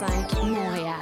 [0.00, 0.94] 105 Montréal.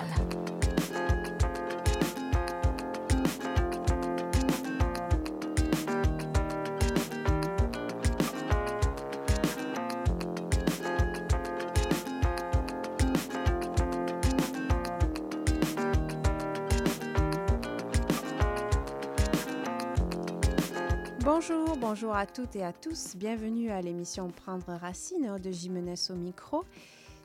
[21.21, 23.15] Bonjour, bonjour à toutes et à tous.
[23.15, 26.65] Bienvenue à l'émission Prendre Racine de Jimenez au micro.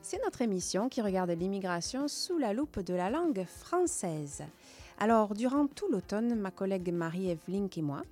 [0.06, 4.42] C'est notre émission qui regarde l'immigration sous la loupe de la langue française.
[4.98, 8.02] Alors, durant tout l'automne, ma collègue Marie-Ève Link et moi,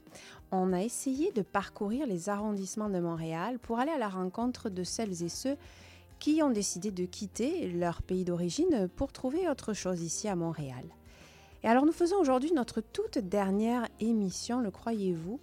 [0.52, 4.84] on a essayé de parcourir les arrondissements de Montréal pour aller à la rencontre de
[4.84, 5.58] celles et ceux
[6.18, 10.84] qui ont décidé de quitter leur pays d'origine pour trouver autre chose ici à Montréal.
[11.62, 15.38] Et alors, nous faisons aujourd'hui notre toute dernière émission, le croyez-vous,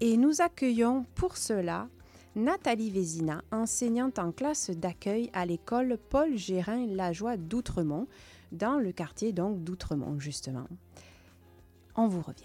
[0.00, 1.88] et nous accueillons pour cela
[2.36, 8.06] Nathalie Vézina, enseignante en classe d'accueil à l'école Paul Gérin Lajoie d'Outremont,
[8.52, 10.66] dans le quartier d'Outremont justement.
[11.96, 12.44] On vous revient.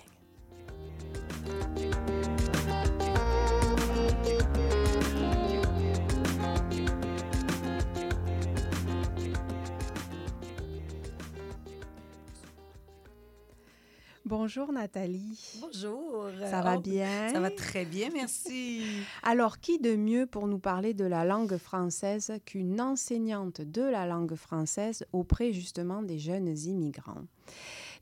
[14.28, 15.40] Bonjour Nathalie.
[15.62, 16.30] Bonjour.
[16.50, 17.30] Ça va Oh, bien?
[17.30, 18.82] Ça va très bien, merci.
[19.24, 24.08] Alors, qui de mieux pour nous parler de la langue française qu'une enseignante de la
[24.08, 27.22] langue française auprès justement des jeunes immigrants?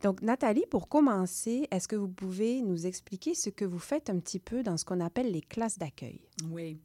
[0.04, 4.20] Donc, Nathalie, pour commencer, est-ce que vous pouvez nous expliquer ce que vous faites un
[4.20, 6.20] petit peu dans ce qu'on appelle les classes d'accueil?
[6.50, 6.78] Oui.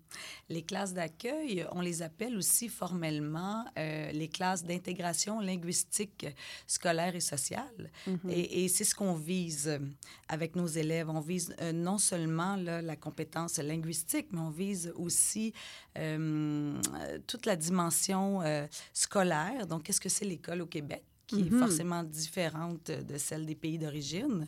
[0.49, 6.29] Les classes d'accueil, on les appelle aussi formellement euh, les classes d'intégration linguistique
[6.69, 7.91] scolaire et sociale.
[8.29, 9.81] Et, et c'est ce qu'on vise
[10.29, 11.11] avec nos élèves.
[11.11, 15.53] On vise euh, non seulement là, la compétence linguistique, mais on vise aussi
[15.99, 16.81] euh,
[17.27, 18.43] toute la dimension
[18.93, 19.67] scolaire.
[19.67, 21.03] Donc, qu'est-ce que c'est l'école au Québec?
[21.29, 24.47] Qui est forcément différente de celle des pays d'origine.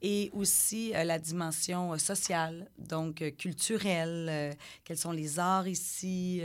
[0.00, 6.40] Et aussi euh, la dimension euh, sociale, donc euh, culturelle, quels sont les arts ici,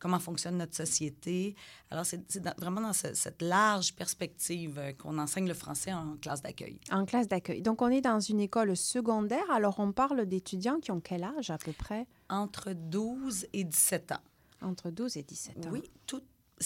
[0.00, 1.54] comment fonctionne notre société.
[1.90, 2.20] Alors, c'est
[2.58, 6.80] vraiment dans ce- cette large perspective qu'on enseigne le français en classe d'accueil.
[6.90, 7.62] En classe d'accueil.
[7.62, 9.48] Donc, on est dans une école secondaire.
[9.52, 12.06] Alors, on parle d'étudiants qui ont quel âge à peu près?
[12.28, 14.22] Entre 12 et 17 ans.
[14.62, 15.70] Entre 12 et 17 ans.
[15.72, 16.22] Oui, tout.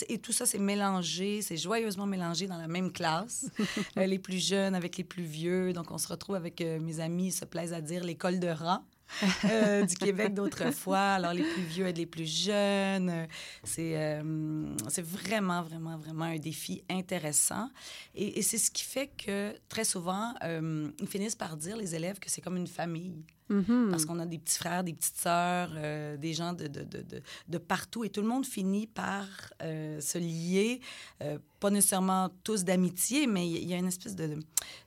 [0.09, 3.47] Et tout ça, c'est mélangé, c'est joyeusement mélangé dans la même classe.
[3.97, 5.73] Euh, les plus jeunes avec les plus vieux.
[5.73, 8.49] Donc, on se retrouve avec euh, mes amis, ils se plaisent à dire l'école de
[8.49, 8.85] rang.
[9.45, 11.15] euh, du Québec d'autrefois.
[11.15, 13.27] Alors, les plus vieux et les plus jeunes.
[13.65, 17.71] C'est euh, vraiment, vraiment, vraiment un défi intéressant.
[18.15, 21.95] Et, et c'est ce qui fait que très souvent, euh, ils finissent par dire, les
[21.95, 23.25] élèves, que c'est comme une famille.
[23.51, 23.89] Mhm.
[23.91, 27.03] Parce qu'on a des petits frères, des petites sœurs, euh, des gens de, de, de,
[27.03, 28.05] de, de partout.
[28.05, 29.27] Et tout le monde finit par
[29.63, 30.81] euh, se lier,
[31.23, 34.37] euh, pas nécessairement tous d'amitié, mais il y a une espèce de,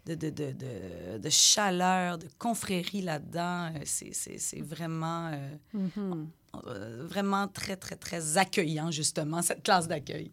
[0.06, 3.72] de, de, de, de, de chaleur, de confrérie là-dedans.
[3.84, 5.30] C'est vraiment,
[5.74, 6.30] Mhm.
[6.68, 10.32] euh, vraiment très, très, très accueillant, justement, cette classe d'accueil.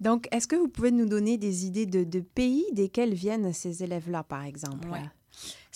[0.00, 3.82] Donc, est-ce que vous pouvez nous donner des idées de, de pays desquels viennent ces
[3.82, 4.88] élèves-là, par exemple?
[4.88, 5.00] Ouais.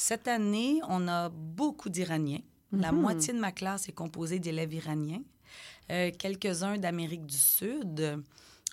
[0.00, 2.38] Cette année, on a beaucoup d'Iraniens.
[2.70, 3.00] La Mhm.
[3.00, 5.24] moitié de ma classe est composée d'élèves iraniens.
[5.90, 8.22] Euh, Quelques-uns d'Amérique du Sud,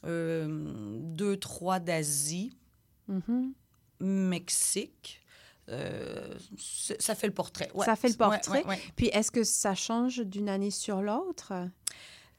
[0.04, 2.56] euh, deux, trois d'Asie,
[3.08, 3.54] Mhm.
[4.02, 5.20] Mexique.
[5.70, 7.72] Euh, ça fait le portrait.
[7.74, 7.86] Ouais.
[7.88, 8.60] Ça fait le portrait.
[8.64, 8.80] ouais, ouais.
[8.96, 11.54] Puis, est-ce que ça change d'une année sur l'autre?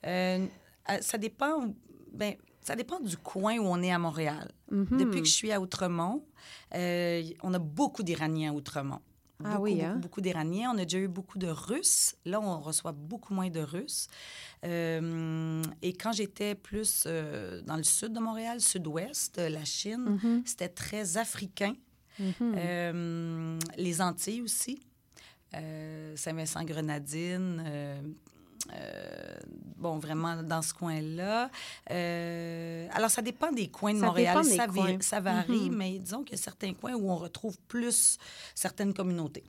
[0.05, 1.75] Ça dépend.
[2.13, 4.50] Ben, ça dépend du coin où on est à Montréal.
[4.72, 4.99] Mhm.
[4.99, 6.25] Depuis que je suis à Outremont,
[6.75, 9.00] euh, on a beaucoup d'Iraniens à Outremont.
[9.44, 9.97] Ah oui, beaucoup, hein?
[9.97, 10.72] beaucoup d'Iraniens.
[10.75, 12.16] On a déjà eu beaucoup de Russes.
[12.25, 14.09] Là, on reçoit beaucoup moins de Russes.
[14.65, 20.43] Euh, et quand j'étais plus euh, dans le sud de Montréal, sud-ouest, la Chine, Mhm.
[20.47, 21.75] c'était très africain.
[22.19, 22.32] Mhm.
[22.56, 24.81] Euh, les Antilles aussi.
[26.16, 27.62] Saint-Vincent-Grenadine.
[28.75, 29.37] Euh,
[29.77, 31.51] bon, vraiment dans ce coin-là.
[31.91, 34.45] Euh, alors, ça dépend des coins de Ça Montréal.
[34.45, 34.99] ça, vi- coins.
[35.01, 35.77] ça varie, Mhm.
[35.77, 38.19] mais disons qu'il y a certains coins où on retrouve plus
[38.55, 39.45] certaines communautés.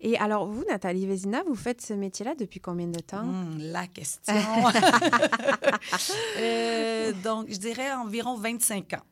[0.00, 3.28] Et alors, vous, Nathalie Vézina, vous faites ce métier-là depuis combien de temps?
[3.28, 4.34] Hum, la question.
[6.38, 9.02] Euh, donc, je dirais environ 25 ans.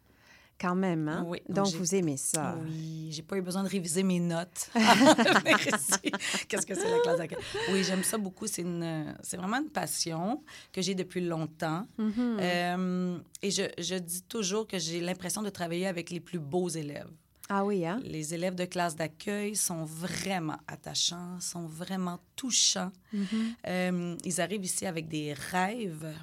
[0.60, 1.25] Quand même, hein?
[1.26, 2.56] Oui, donc vous aimez ça.
[2.64, 4.70] Oui, j'ai pas eu besoin de réviser mes notes.
[6.49, 7.38] Qu'est-ce que c'est la classe d'accueil?
[7.70, 8.49] Oui, j'aime ça beaucoup.
[8.49, 11.87] C'est une, vraiment une passion que j'ai depuis longtemps.
[11.96, 12.38] Mhm.
[12.40, 16.69] Euh, et je, je dis toujours que j'ai l'impression de travailler avec les plus beaux
[16.69, 17.11] élèves.
[17.49, 18.00] Ah oui, hein?
[18.04, 22.93] Les élèves de classe d'accueil sont vraiment attachants, sont vraiment touchants.
[23.12, 23.26] Mhm.
[23.66, 26.14] Euh, ils arrivent ici avec des rêves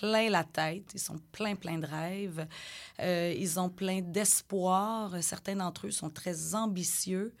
[0.00, 2.46] plein la tête, ils sont plein, plein de rêves,
[3.00, 5.22] euh, ils ont plein d'espoir.
[5.22, 7.32] Certains d'entre eux sont très ambitieux,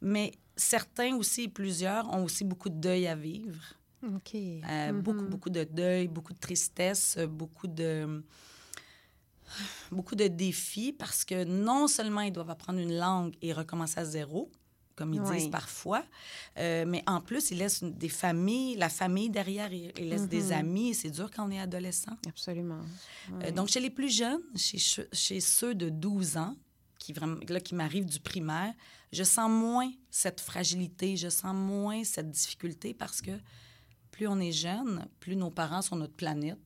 [0.00, 3.62] mais certains aussi, plusieurs, ont aussi beaucoup de deuil à vivre.
[4.04, 4.34] OK.
[4.34, 5.28] Euh, Beaucoup, Mhm.
[5.30, 8.22] beaucoup de deuil, beaucoup de tristesse, beaucoup de
[9.90, 14.04] beaucoup de défis parce que non seulement ils doivent apprendre une langue et recommencer à
[14.04, 14.50] zéro,
[14.98, 15.36] comme ils Oui.
[15.38, 16.04] disent parfois,
[16.58, 20.46] euh, mais en plus, ils laissent des familles, la famille derrière, ils, ils laissent des
[20.46, 20.52] Mhm.
[20.52, 22.16] amis et c'est dur quand on est adolescent.
[22.28, 22.80] Absolument.
[23.42, 26.56] Euh, donc, chez les plus jeunes, chez, che- chez ceux de 12 ans,
[26.98, 28.74] qui, vraiment, là, qui m'arrivent du primaire,
[29.12, 33.30] je sens moins cette fragilité, je sens moins cette difficulté parce que
[34.10, 36.58] plus on est jeune, plus nos parents sont notre planète.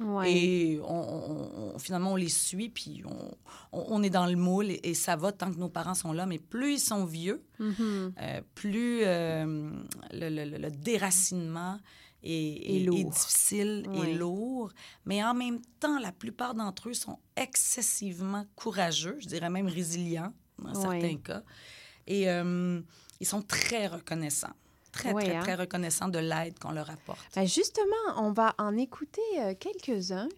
[0.00, 0.32] Ouais.
[0.32, 3.30] Et on, on- on- finalement, on les suit, puis on,
[3.72, 6.24] on- est dans le moule et, et ça va tant que nos parents sont là.
[6.26, 8.12] Mais plus ils sont vieux, Mhm.
[8.20, 9.72] euh, plus euh,
[10.12, 11.78] le, le- le- le déracinement
[12.22, 13.10] est, Et est- est lourd.
[13.10, 14.70] difficile et lourd.
[15.04, 20.32] Mais en même temps, la plupart d'entre eux sont excessivement courageux, je dirais même résilients
[20.58, 21.42] dans certains cas.
[22.06, 22.80] Et euh,
[23.20, 24.54] ils sont très reconnaissants.
[24.92, 25.40] Très, Oui, très, hein.
[25.40, 27.20] très reconnaissants de l'aide qu'on leur apporte.
[27.34, 27.86] Ben, justement,
[28.16, 30.28] on va en écouter euh, quelques-uns.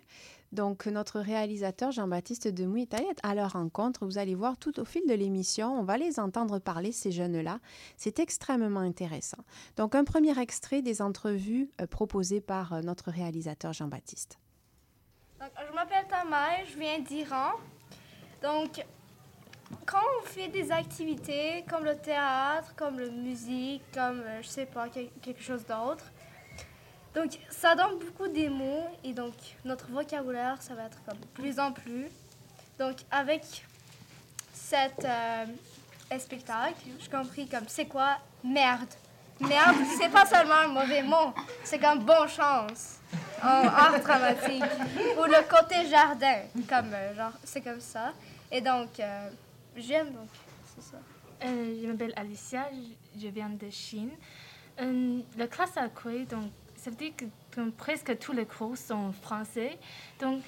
[0.53, 4.05] Donc, notre réalisateur Jean-Baptiste Demouy est allé à leur rencontre.
[4.05, 7.61] Vous allez voir tout au fil de l'émission, on va les entendre parler, ces jeunes-là.
[7.97, 9.39] C'est extrêmement intéressant.
[9.77, 14.39] Donc, un premier extrait des entrevues euh, proposées par euh, notre réalisateur Jean-Baptiste.
[15.41, 17.53] Je m'appelle Tamay, je viens d'Iran.
[18.43, 18.85] Donc,
[19.87, 24.67] quand on fait des activités comme le théâtre, comme la musique, comme, euh, je sais
[24.67, 26.05] pas, quel- quelque chose d'autre,
[27.15, 29.35] donc ça donne beaucoup des mots et donc
[29.65, 32.07] notre vocabulaire, ça va être comme plus en plus.
[32.79, 33.43] Donc, avec
[34.53, 35.45] cet euh,
[36.19, 38.89] spectacle, j'ai compris comme c'est quoi merde.
[39.41, 41.33] Merde, c'est pas seulement un mauvais mot,
[41.65, 42.99] c'est comme bonne chance
[43.43, 44.63] en art dramatique.
[45.19, 48.13] Ou le côté jardin, comme euh, genre, c'est comme ça.
[48.53, 49.29] Et donc, euh,
[49.77, 50.29] j'aime donc,
[50.75, 50.99] c'est ça.
[51.45, 52.69] Euh, je m'appelle Alicia,
[53.19, 54.11] je, viens de Chine.
[54.81, 57.13] Euh, la classe accueil, donc, ça veut dire
[57.51, 59.79] que presque tous les cours sont français.
[60.21, 60.43] Donc,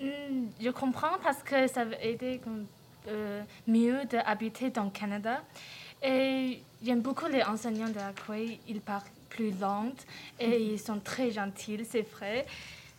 [0.00, 2.66] hum, je comprends parce que ça va aider comme,
[3.08, 5.42] euh, mieux d'habiter dans le Canada.
[6.02, 8.60] Et j'aime beaucoup les enseignants de l'accueil.
[8.68, 9.92] Ils parlent plus lent
[10.38, 12.46] et ils sont très gentils, c'est vrai.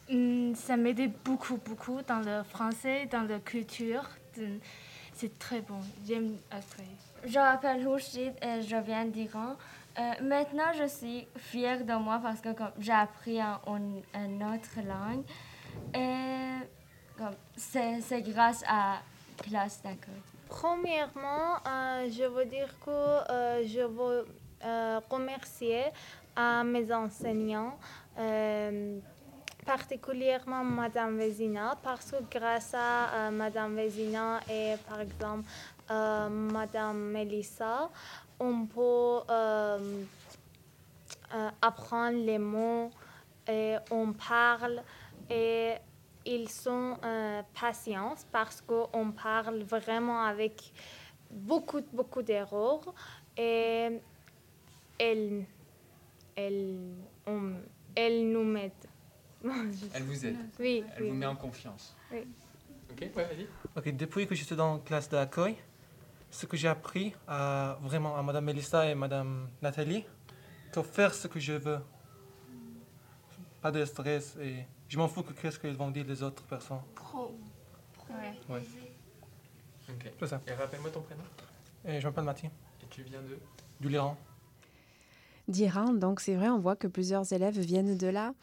[0.10, 4.04] Hum, Ça m'aide beaucoup, beaucoup dans le français, dans la culture.
[4.38, 4.60] de-
[5.19, 5.80] C'est très bon.
[6.07, 6.88] J'aime l'accueil.
[7.25, 9.56] Je m'appelle Houchid et je viens d'Iran.
[10.00, 14.42] Euh, maintenant, je suis fière de moi parce que comme, j'ai appris un- une, une
[14.44, 15.24] autre langue.
[15.94, 16.66] Et
[17.18, 19.00] comme, c'est, c'est grâce à
[19.44, 20.21] classe d'accueil.
[20.48, 24.25] Premièrement, euh, je veux dire que euh, je veux
[24.63, 25.83] euh, remercier
[26.38, 27.77] à mes enseignants,
[28.18, 28.98] euh,
[29.65, 35.44] particulièrement Madame Vézina, parce que grâce à euh, Madame Vézina et par exemple
[35.91, 37.89] euh, Madame Melissa,
[38.39, 40.03] on peut euh,
[41.33, 42.89] euh, apprendre les mots
[43.47, 44.81] et on parle
[45.29, 45.73] et
[46.25, 50.71] ils sont euh, patients parce qu'on parle vraiment avec
[51.29, 52.94] beaucoup, beaucoup d'erreurs
[53.38, 54.00] et
[54.97, 55.45] elles,
[56.35, 56.77] elles,
[57.28, 57.56] on-
[57.95, 58.87] elles nous mettent.
[59.94, 60.38] Elle vous aide.
[60.60, 61.10] oui, Elle oui.
[61.10, 61.96] vous met en confiance.
[62.12, 62.28] Oui.
[62.92, 63.48] Ok, ouais, vas-y.
[63.76, 65.56] Ok, depuis que j'étais dans la classe d'accueil,
[66.31, 70.06] ce que j'ai appris à, vraiment à Madame Melissa et Madame Nathalie,
[70.72, 71.80] que faire ce que je veux.
[73.62, 76.80] Pas de stress et je m'en fous que qu'est-ce qu'ils vont dire les autres personnes.
[78.10, 78.62] Ouais,
[79.90, 80.12] Ok.
[80.19, 80.42] c'est ça.
[80.48, 81.24] Et rappelle-moi ton prénom.
[81.86, 82.50] Et je m'appelle Mathieu,
[82.84, 83.38] Et tu viens de.
[83.80, 84.18] du Liran.
[85.48, 88.34] D'Iran, donc c'est vrai, on voit que plusieurs élèves viennent de là.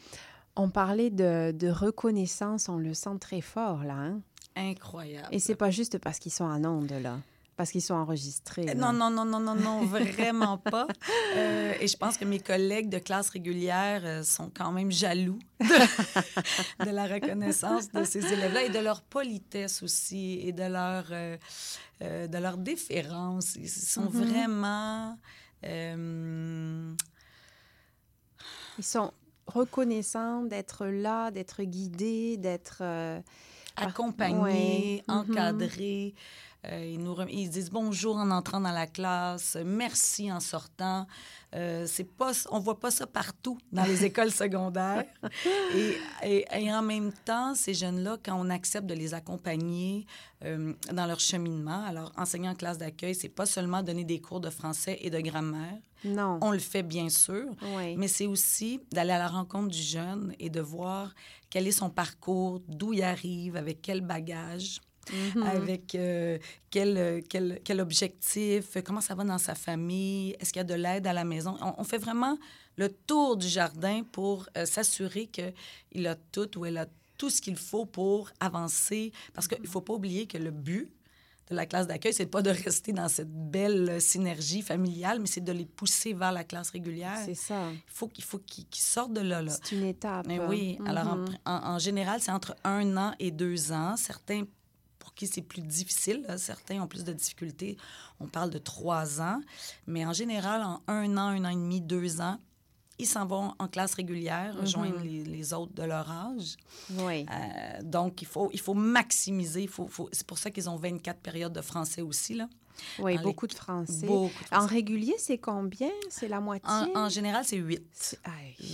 [0.56, 3.94] On parlait de, de reconnaissance, on le sent très fort là.
[3.94, 4.20] hein.
[4.56, 5.28] Incroyable.
[5.32, 7.18] Et c'est pas juste parce qu'ils sont en onde là,
[7.56, 8.62] parce qu'ils sont enregistrés.
[8.64, 8.75] Là.
[8.75, 10.86] Non, non, non, non, non, non, vraiment pas.
[11.36, 15.38] Euh, et je pense que mes collègues de classe régulière euh, sont quand même jaloux
[15.60, 21.04] de, de la reconnaissance de ces élèves-là et de leur politesse aussi et de leur,
[21.10, 21.36] euh,
[22.00, 23.56] euh, de leur déférence.
[23.56, 24.08] Ils sont Mhm.
[24.25, 25.18] vraiment...
[28.78, 29.12] Ils sont
[29.47, 32.79] reconnaissants d'être là, d'être guidés, d'être.
[32.83, 33.21] euh,
[33.76, 33.87] Par-
[34.43, 35.03] Ouais.
[35.53, 35.59] Mhm.
[36.68, 41.06] Euh, ils, nous rem- ils disent bonjour en entrant dans la classe, merci en sortant.
[41.54, 45.04] Euh, c'est pas, on voit pas ça partout dans les écoles secondaires.
[45.75, 50.06] Et, et- et en même temps, ces jeunes-là, quand on accepte de les accompagner
[50.44, 54.40] euh, dans leur cheminement, alors enseigner en classe d'accueil, c'est pas seulement donner des cours
[54.40, 55.78] de français et de grammaire.
[56.04, 56.38] Non.
[56.42, 57.46] On le fait bien sûr,
[57.76, 57.96] Oui.
[57.96, 61.14] mais c'est aussi d'aller à la rencontre du jeune et de voir
[61.49, 64.80] quel est son parcours, d'où il arrive, avec quel bagage,
[65.12, 65.42] Mhm.
[65.42, 66.38] avec euh,
[66.70, 70.64] quel, euh, quel, quel objectif, comment ça va dans sa famille, est-ce qu'il y a
[70.64, 71.56] de l'aide à la maison?
[71.60, 72.36] On, on fait vraiment
[72.76, 76.86] le tour du jardin pour euh, s'assurer qu'il a tout ou elle a
[77.18, 79.12] tout ce qu'il faut pour avancer.
[79.32, 80.90] Parce qu'il ne faut pas oublier que le but
[81.48, 85.26] de la classe d'accueil, c'est pas de rester dans cette belle euh, synergie familiale, mais
[85.28, 87.18] c'est de les pousser vers la classe régulière.
[87.25, 87.70] C'est ça.
[87.72, 89.40] Il faut, qu'il faut qu'ils sortent de là.
[89.42, 89.52] là.
[89.52, 90.26] C'est une étape.
[90.26, 91.38] Mais oui, alors en, Mhm.
[91.46, 93.96] en- en général, c'est entre un an et deux ans.
[93.96, 94.42] Certains,
[95.16, 97.76] qui c'est plus difficile, là, certains ont plus de difficultés.
[98.20, 99.40] On parle de trois ans.
[99.88, 102.38] Mais en général, en un an, un an et demi, deux ans,
[102.99, 104.61] ils s'en vont en classe régulière, Mhm.
[104.61, 106.56] rejoindre les, les autres de leur âge.
[106.99, 107.26] Oui.
[107.30, 109.62] Euh, donc, il faut, il faut maximiser.
[109.62, 112.35] il faut, faut- C'est pour ça qu'ils ont 24 périodes de français aussi.
[112.35, 112.49] Là.
[112.99, 114.06] Oui, dans les- beaucoup de français.
[114.06, 115.90] Beaucoup de En régulier, c'est combien?
[116.09, 116.68] C'est la moitié?
[116.68, 118.18] En, en général, c'est huit.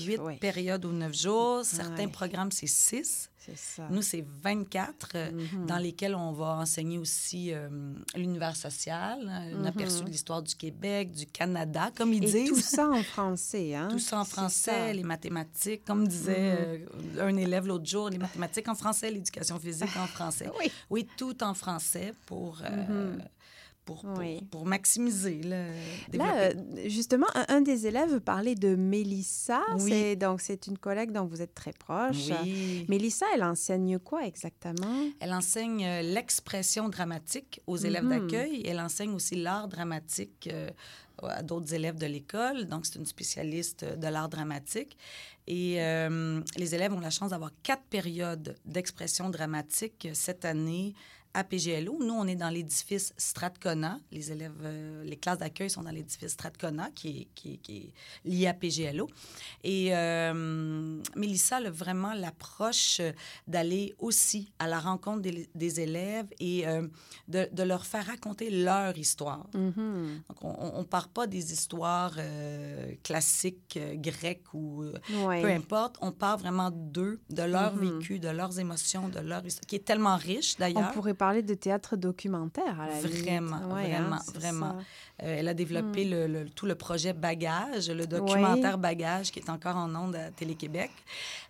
[0.07, 1.65] Huit ouais, périodes ou neuf jours.
[1.65, 2.11] Certains Ouais.
[2.13, 3.29] programmes, c'est six.
[3.57, 3.89] Ça.
[3.91, 5.67] Nous, c'est 24 euh, Mhm.
[5.67, 7.69] dans lesquels on va enseigner aussi euh,
[8.15, 12.29] l'univers social, euh, un aperçu de l'histoire du Québec, du Canada, comme ils Mhm.
[12.29, 12.49] Et disent.
[12.51, 13.89] tout ça en français, hein?
[13.91, 14.87] Tout ça en français, ça.
[14.91, 14.93] Mhm.
[14.97, 16.87] les mathématiques, comme disait euh,
[17.29, 20.49] un élève l'autre jour, les mathématiques en français, l'éducation physique en français.
[20.61, 20.71] Oui.
[20.89, 22.63] Oui, tout en français pour,
[23.85, 24.41] pour, pour, Oui.
[24.51, 25.67] pour maximiser Là,
[26.11, 26.31] développer.
[26.39, 29.61] euh, justement, un, un des élèves parlait de Mélissa.
[29.79, 29.91] Oui.
[29.91, 32.29] C'est, donc, c'est une collègue dont vous êtes très proche.
[32.45, 32.87] oui.
[32.89, 35.07] Mélissa, elle enseigne quoi exactement?
[35.21, 38.11] Elle enseigne euh, l'expression dramatique aux élèves Mhm.
[38.29, 38.63] d'accueil.
[38.67, 40.71] Elle enseigne aussi l'art dramatique euh,
[41.23, 42.67] à d'autres élèves de l'école.
[42.67, 44.97] Donc, c'est une spécialiste de l'art dramatique.
[45.47, 50.95] Et euh, les élèves ont la chance d'avoir quatre périodes d'expression dramatique cette année
[51.35, 51.99] à PGLO.
[52.01, 53.99] Nous, on est dans l'édifice Stratcona.
[54.11, 57.77] Les élèves, euh, les classes d'accueil sont dans l'édifice Stratcona, qui est, qui, est- qui
[57.79, 57.93] est
[58.29, 59.09] lié à PGLO.
[59.65, 63.01] Et euh, Mélissa a vraiment l'approche
[63.47, 66.87] d'aller aussi à la rencontre des, des élèves et euh,
[67.29, 69.47] de, de leur faire raconter leur histoire.
[69.55, 70.23] Mhm.
[70.29, 74.85] Donc, on ne part pas des histoires euh, classiques grecques ou
[75.25, 75.41] Ouais.
[75.43, 75.97] peu importe.
[76.01, 77.99] On part vraiment d'eux, de leur Mhm.
[77.99, 80.93] vécu, de leurs émotions, de leur histoire, qui est tellement riche On d'ailleurs.
[80.93, 83.01] pourrait parler de théâtre documentaire à la.
[83.01, 84.73] Vraiment, Ouais, vraiment, hein, vraiment.
[85.21, 85.25] ça.
[85.27, 85.57] Euh, elle a Mm.
[85.57, 90.17] développé le, le- tout le projet Bagage, le documentaire Bagage qui est encore en ondes
[90.17, 90.91] à Télé-Québec,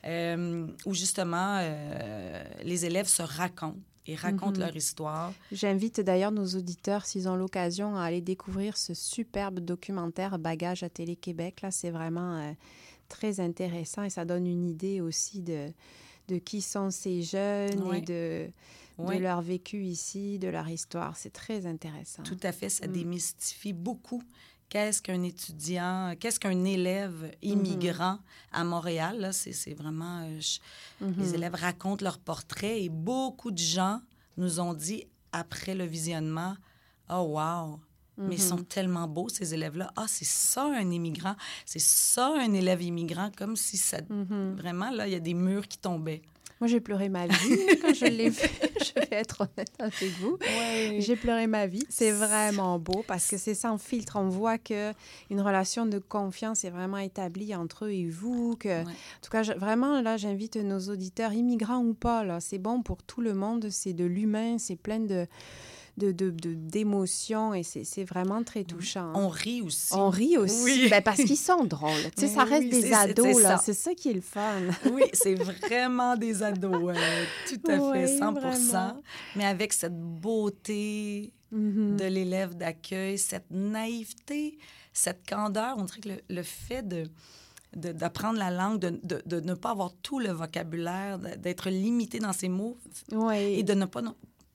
[0.05, 4.67] euh, où justement euh, les élèves se racontent et racontent Mhm.
[4.67, 5.33] leur histoire.
[5.53, 10.89] J'invite d'ailleurs nos auditeurs, s'ils ont l'occasion, à aller découvrir ce superbe documentaire Bagage à
[10.91, 11.63] Télé-Québec.
[11.63, 12.55] Là, c'est vraiment
[13.09, 15.69] très intéressant et ça donne une idée aussi de,
[16.29, 18.03] de qui sont ces jeunes et Oui.
[18.03, 18.51] de,
[19.09, 19.19] Oui.
[19.19, 21.17] de leur vécu ici, de leur histoire.
[21.17, 22.23] C'est très intéressant.
[22.23, 22.93] Tout à fait, ça Mm.
[22.93, 24.23] démystifie beaucoup.
[24.69, 28.19] Qu'est-ce qu'un étudiant, qu'est-ce qu'un élève immigrant
[28.53, 29.29] à Montréal?
[29.33, 30.23] C'est, vraiment...
[30.25, 30.59] euh, je-
[31.05, 31.15] Mhm.
[31.19, 34.01] Les élèves racontent leur portrait et beaucoup de gens
[34.39, 36.57] nous ont dit, après le visionnement,
[37.11, 37.81] «Oh, wow!
[38.19, 38.49] Mais ils Mhm.
[38.49, 39.91] sont tellement beaux, ces élèves-là.
[39.97, 41.35] Ah, c'est ça un immigrant.
[41.67, 43.31] C'est ça un élève immigrant.
[43.37, 43.99] Comme si ça...
[44.09, 44.55] Mhm.
[44.57, 46.23] Vraiment, là, il y a des murs qui tombaient.
[46.63, 48.49] Moi, j'ai pleuré ma vie quand je l'ai vu.
[48.81, 50.39] je vais être honnête avec vous.
[51.01, 51.85] J'ai pleuré ma vie.
[51.89, 54.15] C'est vraiment beau parce que c'est sans filtre.
[54.15, 54.93] On voit que
[55.29, 58.55] une relation de confiance est vraiment établie entre eux et vous.
[58.61, 58.83] Que, Ouais.
[58.83, 62.81] En tout cas, je- vraiment, là, j'invite nos auditeurs, immigrants ou pas, là, c'est bon
[62.85, 63.67] pour tout le monde.
[63.69, 65.27] C'est de l'humain, c'est plein de
[65.99, 69.13] de, d'émotions et c'est, c'est vraiment très touchant.
[69.15, 69.93] On rit aussi.
[69.95, 70.87] On rit aussi, Oui.
[70.91, 71.91] ben, parce qu'ils sont drôles.
[72.17, 73.57] Tu sais, ça reste oui, des c'est- ados, c'est là.
[73.57, 73.63] ça.
[73.63, 74.55] C'est ça qui est le fun.
[74.93, 79.03] Oui, c'est vraiment des ados, euh, tout à Oui, fait, 100 vraiment.
[79.37, 81.97] Mais avec cette beauté Mhm.
[81.99, 84.59] de l'élève d'accueil, cette naïveté,
[84.95, 87.05] cette candeur, on dirait que le, le fait de
[87.75, 92.19] de- d'apprendre la langue, de, de- de ne pas avoir tout le vocabulaire, d'être limité
[92.19, 92.77] dans ses mots
[93.13, 93.37] Oui.
[93.39, 94.03] et de ne pas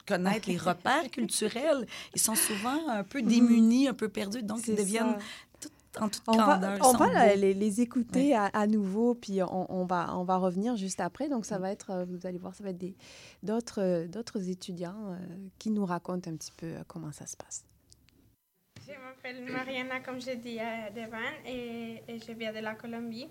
[0.07, 1.85] connaître les repères culturels.
[2.15, 5.17] Ils sont souvent un peu démunis, un peu perdus, donc ils deviennent
[5.59, 6.77] tout- en toute On va, candeur.
[6.83, 7.35] on va beaux.
[7.41, 11.27] les, les écouter à, à nouveau, puis on, on va, on va revenir juste après.
[11.29, 11.49] Donc, Mm.
[11.49, 12.83] ça va être, euh, vous allez voir, ça va être
[13.43, 15.17] d'autres euh, d'autres étudiants euh,
[15.59, 17.63] qui nous racontent un petit peu euh, comment ça se passe.
[18.85, 23.27] Je m'appelle Mariana, comme je dis à devant, et, et je viens de la Colombie.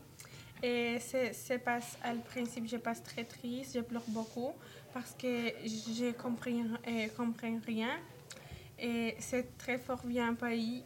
[0.63, 4.53] Et c'est, c'est pas, à le principe, je passe très triste, je pleure beaucoup
[4.97, 6.51] parce que je comprends,
[6.89, 7.91] euh, comprends rien.
[8.79, 10.85] Et c'est très fort via un pays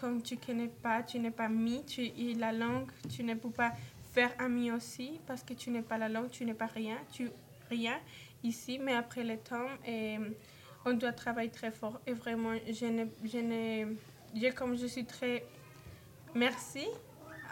[0.00, 3.50] comme tu connais pas, tu n'es pas mis, tu, et la langue, tu ne peux
[3.50, 3.72] pas
[4.12, 7.30] faire ami aussi parce que tu n'es pas la langue, tu n'es pas rien, tu
[7.70, 7.96] rien
[8.42, 8.80] ici.
[8.80, 10.18] Mais après le temps, et,
[10.84, 12.00] on doit travailler très fort.
[12.08, 13.86] Et vraiment, je n'ai, je n'ai,
[14.34, 15.44] je- comme je suis très
[16.34, 16.86] merci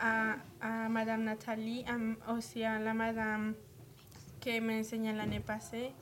[0.00, 1.84] à, à Madame Nathalie,
[2.28, 3.54] aussi à la Madame
[4.42, 5.92] qui m'a enseigné l'année passée.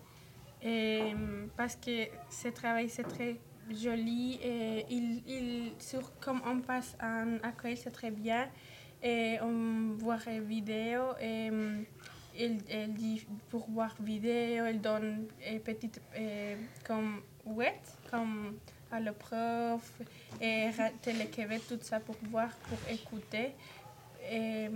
[0.62, 1.14] Et,
[1.56, 3.36] parce que ce travail, c'est très
[3.70, 8.48] joli et il, il, sur, comme on passe en accueil, c'est très bien.
[9.02, 11.50] Et on voit les vidéos et
[12.38, 17.80] il, elle dit pour voir vidéo, elle donne une petite euh, comme ouais,
[18.10, 18.58] comme
[18.90, 20.00] à le prof
[20.40, 20.70] et
[21.00, 23.52] télé-Québec, tout ça pour voir, pour écouter.
[24.30, 24.68] Et,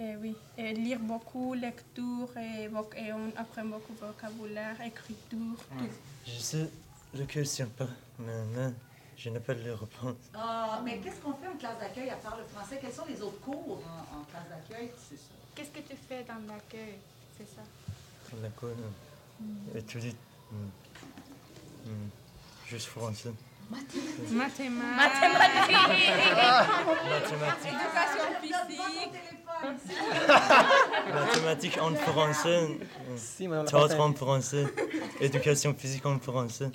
[0.00, 2.68] et oui, et lire beaucoup, lecture, et,
[3.12, 5.88] on apprend beaucoup vocabulaire, écriture, tout.
[6.26, 6.70] Je sais
[7.14, 7.88] le question pas,
[8.18, 8.72] mais
[9.16, 10.16] je n'ai pas le réponse.
[10.34, 12.78] Ah, mais qu'est-ce qu'on fait en classe d'accueil à part le français?
[12.80, 14.90] Quels sont les autres cours en, en classe d'accueil?
[15.54, 16.98] Qu'est-ce que tu fais dans l'accueil?
[17.36, 17.62] C'est ça.
[18.32, 19.78] A quoi, là?
[19.78, 20.14] Étudier.
[20.52, 20.68] hmm,
[21.86, 22.08] hmm,
[22.68, 23.32] Juste français.
[23.70, 24.70] Mathématiques.
[24.96, 25.74] Mathématiques.
[27.74, 29.14] Éducation physique.
[31.14, 32.68] Mathématiques en français.
[33.16, 34.64] Si, Théâtre en français.
[35.20, 36.70] Éducation physique en français.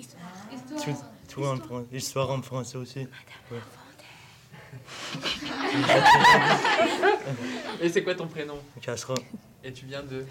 [0.68, 0.96] Tout,
[1.28, 1.86] tout en français.
[1.92, 3.08] Histoire en français aussi.
[3.50, 3.58] Ouais.
[7.80, 8.58] Et c'est quoi ton prénom?
[8.80, 9.18] Casserole.
[9.62, 10.26] Et tu viens de,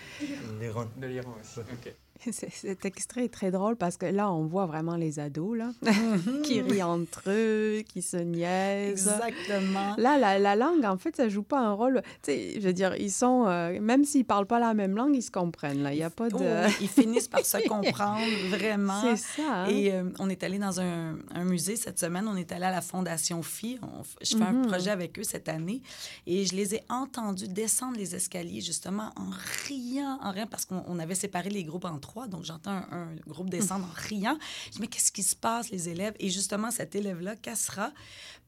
[0.61, 0.85] L'Iran.
[0.95, 1.59] de l'Iran aussi.
[1.61, 1.93] Ok.
[2.31, 5.71] Cet extrait est très drôle parce que là, on voit vraiment les ados là,
[6.43, 8.91] qui rient entre eux, qui se niaisent.
[8.91, 9.95] Exactement.
[9.97, 12.01] Là, la, la langue, en fait, ça joue pas un rôle.
[12.23, 15.15] Tu sais, je veux dire, ils sont, euh, même s'ils parlent pas la même langue,
[15.15, 15.83] ils se comprennent.
[15.83, 16.35] Là, il y a pas de.
[16.39, 19.01] Oh, ils finissent par se comprendre vraiment.
[19.01, 19.63] C'est ça.
[19.63, 19.65] hein?
[19.69, 22.27] Et euh, on est allé dans un, un musée cette semaine.
[22.27, 23.79] On est allé à la Fondation Phi.
[23.81, 24.67] On je fais un Mhm.
[24.67, 25.81] projet avec eux cette année.
[26.27, 29.29] Et je les ai entendus descendre les escaliers, justement, en
[29.67, 32.12] riant, en riant, parce qu'on on avait séparé les groupes en trois.
[32.27, 34.37] Donc, j'entends un, un groupe descendre en riant.
[34.67, 36.13] Je dis, mais qu'est-ce qui se passe, les élèves?
[36.19, 37.91] Et justement, cet élève-là, Kassra,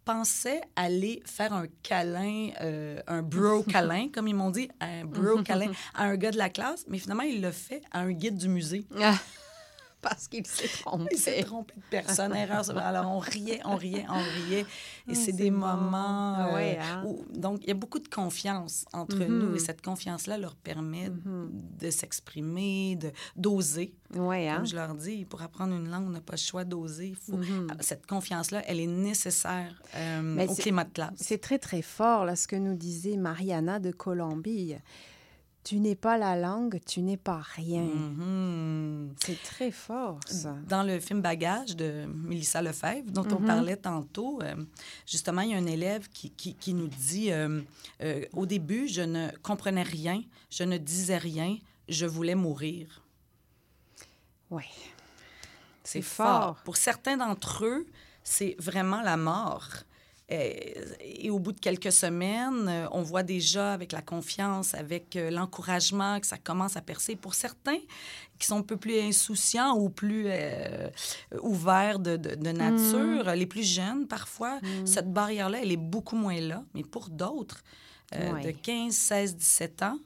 [0.05, 5.41] pensait aller faire un câlin, euh, un bro câlin, comme ils m'ont dit, un bro
[5.43, 8.37] câlin à un gars de la classe, mais finalement, il l'a fait à un guide
[8.37, 8.85] du musée.
[10.05, 11.05] Ah, parce qu'il s'est trompé.
[11.11, 12.63] Il s'est trompé de personne, erreur.
[12.77, 14.61] Alors, on riait, on riait, on riait.
[15.07, 15.57] Et Ah, c'est des bon.
[15.59, 16.35] moments...
[16.37, 17.03] Ah euh, ouais, hein?
[17.05, 19.39] où- donc, il y a beaucoup de confiance entre Mhm.
[19.39, 21.49] nous et cette confiance-là leur permet Mhm.
[21.79, 22.97] de s'exprimer,
[23.35, 23.95] d'oser.
[24.15, 24.57] Ouais, hein?
[24.57, 27.15] Comme je leur dis, pour apprendre une langue, on n'a pas le choix d'oser.
[27.19, 27.67] Faut- Mhm.
[27.81, 31.13] Cette confiance-là, elle est nécessaire euh, au climat de classe.
[31.17, 34.75] C'est très, très fort, là, ce que nous disait Mariana de Colombie.
[35.65, 37.81] Tu n'es pas la langue, tu n'es pas rien.
[37.81, 39.15] Mhm.
[39.25, 40.55] C'est très fort, ça.
[40.69, 43.47] Dans le film Bagage de Mélissa Lefebvre, dont on Mhm.
[43.47, 44.53] parlait tantôt, euh,
[45.07, 47.61] justement, il y a un élève qui, qui, qui nous dit euh,
[48.03, 51.57] euh, Au début, je ne comprenais rien, je ne disais rien,
[51.89, 53.01] je voulais mourir.
[54.51, 54.65] Oui.
[55.83, 56.41] C'est C'est fort.
[56.43, 56.55] fort.
[56.63, 57.87] Pour certains d'entre eux,
[58.23, 59.67] c'est vraiment la mort.
[60.27, 60.75] Et,
[61.25, 65.29] et au bout de quelques semaines, euh, on voit déjà avec la confiance, avec euh,
[65.29, 67.15] l'encouragement que ça commence à percer.
[67.15, 67.77] Pour certains
[68.39, 70.89] qui sont un peu plus insouciants ou plus euh,
[71.43, 76.39] ouverts de, de- de nature, les plus jeunes parfois, cette barrière-là, elle est beaucoup moins
[76.41, 76.63] là.
[76.73, 77.63] Mais pour d'autres,
[78.15, 78.41] euh, Ouais.
[78.45, 79.97] de 15, 16, 17 ans,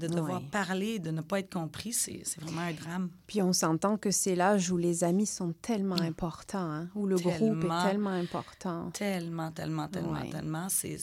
[0.00, 0.48] de devoir Ouais.
[0.50, 3.10] parler, de ne pas être compris, c'est vraiment un drame.
[3.26, 7.16] Puis on s'entend que c'est l'âge où les amis sont tellement importants, hein, où le
[7.16, 8.90] groupe est tellement important.
[8.92, 10.30] Tellement, tellement, tellement, Ouais.
[10.30, 10.66] tellement.
[10.68, 10.98] C'est,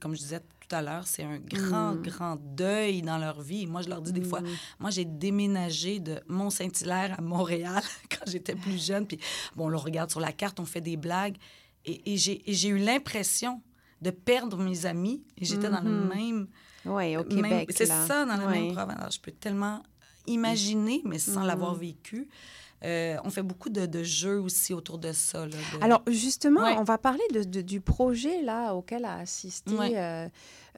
[0.00, 2.02] comme je disais tout à l'heure, c'est un grand, Mm.
[2.02, 3.66] grand deuil dans leur vie.
[3.66, 4.40] Moi, je leur dis des fois,
[4.78, 9.06] moi, j'ai déménagé de Mont-Saint-Hilaire à Montréal quand j'étais plus jeune.
[9.06, 9.18] Puis,
[9.56, 11.36] bon, on le regarde sur la carte, on fait des blagues.
[11.84, 13.62] Et, et j'ai, eu l'impression
[14.02, 15.22] de perdre mes amis.
[15.38, 16.08] Et j'étais dans le Mhm.
[16.08, 16.48] même...
[16.84, 17.70] Oui, au même- Québec.
[17.74, 18.60] c'est ça, dans la Ouais.
[18.60, 18.96] même province.
[18.98, 19.82] Alors, je peux tellement
[20.26, 21.46] imaginer, mais sans Mhm.
[21.46, 22.28] l'avoir vécu.
[22.84, 25.40] Euh, on fait beaucoup de, de jeux aussi autour de ça.
[25.46, 26.76] là, de- Alors, justement, Ouais.
[26.78, 29.98] on va parler de, du projet là, auquel a assisté Ouais.
[29.98, 30.28] euh,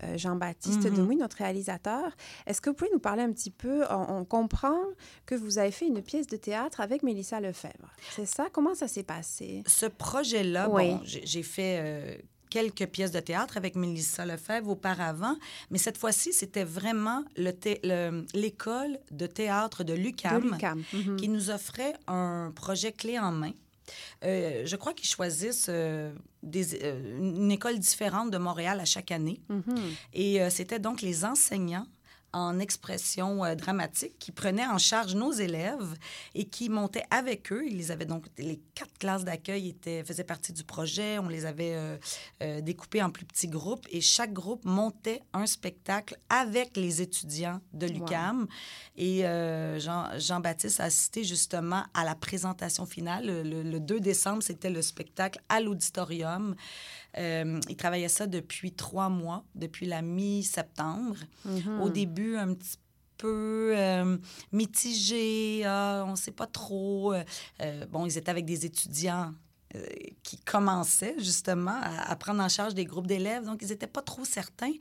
[0.05, 0.81] euh, Jean-Baptiste.
[0.85, 2.11] Demouy, notre réalisateur.
[2.47, 3.85] Est-ce que vous pouvez nous parler un petit peu?
[3.91, 4.79] On, on comprend
[5.27, 7.93] que vous avez fait une pièce de théâtre avec Mélissa Lefebvre.
[8.13, 8.47] C'est ça?
[8.51, 9.63] Comment ça s'est passé?
[9.67, 10.93] Ce projet-là, Oui.
[10.93, 12.17] bon, j'ai fait euh,
[12.51, 15.37] quelques pièces de théâtre avec Mélissa Lefebvre auparavant,
[15.71, 20.59] mais cette fois-ci, c'était vraiment l'école de théâtre de l'UCAM.
[20.93, 21.17] Mhm.
[21.17, 23.53] qui nous offrait un projet clé en main.
[24.25, 29.11] Euh, je crois qu'ils choisissent euh, des, euh, une école différente de Montréal à chaque
[29.11, 29.41] année.
[29.49, 29.65] Mhm.
[30.15, 31.87] Et c'était donc les enseignants
[32.33, 35.97] en expression euh, dramatique qui prenait en charge nos élèves
[36.35, 37.64] et qui montait avec eux.
[37.66, 41.19] Ils les avaient donc les quatre classes d'accueil étaient faisaient partie du projet.
[41.19, 41.97] On les avait euh,
[42.43, 47.61] euh, découpés en plus petits groupes et chaque groupe montait un spectacle avec les étudiants
[47.73, 48.47] de l'UCAM.
[48.97, 53.27] Et euh, Jean, Jean-Baptiste a assisté justement à la présentation finale.
[53.27, 56.55] Le, le 2 décembre, c'était le spectacle à l'auditorium.
[57.18, 61.16] Euh, il travaillait ça depuis trois mois, depuis la mi-septembre.
[61.44, 61.81] Mhm.
[61.81, 62.79] Au début, un petit
[63.16, 64.16] peu euh,
[64.53, 67.12] mitigé, ah, on ne sait pas trop.
[67.12, 67.23] Euh,
[67.61, 69.33] euh, bon, ils étaient avec des étudiants
[70.25, 74.03] qui commençaient justement à, à prendre en charge des groupes d'élèves, donc ils n'étaient pas
[74.03, 74.73] trop certains.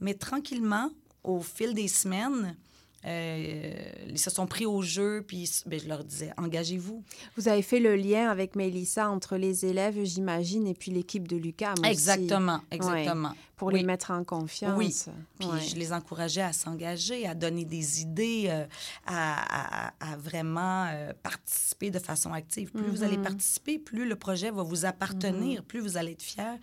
[0.00, 0.88] Mais tranquillement,
[1.22, 2.56] au fil des semaines,
[3.04, 3.72] euh,
[4.08, 7.02] ils se sont pris au jeu, puis ben, je leur disais, engagez-vous.
[7.36, 11.36] Vous avez fait le lien avec Mélissa entre les élèves, j'imagine, et puis l'équipe de
[11.36, 11.90] aussi.
[11.90, 13.32] Exactement, exactement.
[13.56, 13.74] Pour Oui.
[13.80, 14.76] les mettre en confiance.
[14.76, 14.94] Oui.
[15.38, 15.60] Puis Ouais.
[15.60, 18.64] je les encourageais à s'engager, à donner des idées, euh,
[19.06, 22.70] à, à- à vraiment euh, participer de façon active.
[22.72, 23.22] Plus vous allez Mhm.
[23.24, 26.58] participer, plus le projet va vous appartenir, plus vous allez être fier.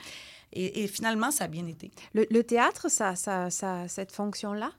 [0.51, 1.91] Et, et finalement, ça a bien été.
[2.13, 4.71] Le, le théâtre, ça, ça, ça cette fonction-là?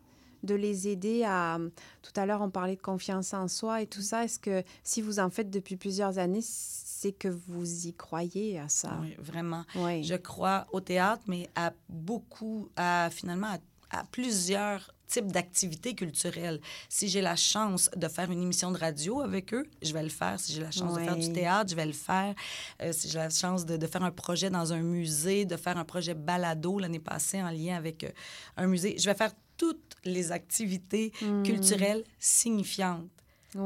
[0.43, 1.59] De les aider à...
[2.03, 4.25] Tout à l'heure, on parlait de confiance en soi et tout ça.
[4.25, 8.69] Est-ce que si vous en faites depuis plusieurs années, c'est que vous y croyez à
[8.69, 8.99] ça?
[9.01, 9.65] Oui, vraiment.
[9.77, 10.03] Oui.
[10.05, 13.49] Je crois au théâtre, mais à beaucoup, à finalement
[13.91, 16.61] à, à plusieurs types d'activités culturelles.
[16.89, 20.09] Si j'ai la chance de faire une émission de radio avec eux, je vais le
[20.09, 20.39] faire.
[20.39, 22.35] Si j'ai la chance de faire du théâtre, je vais le faire.
[22.81, 25.77] Euh, si j'ai la chance de, de faire un projet dans un musée, de faire
[25.79, 28.11] un projet balado l'année passée en lien avec euh,
[28.57, 31.13] un musée, je vais faire toutes les activités
[31.49, 33.09] culturelles signifiantes.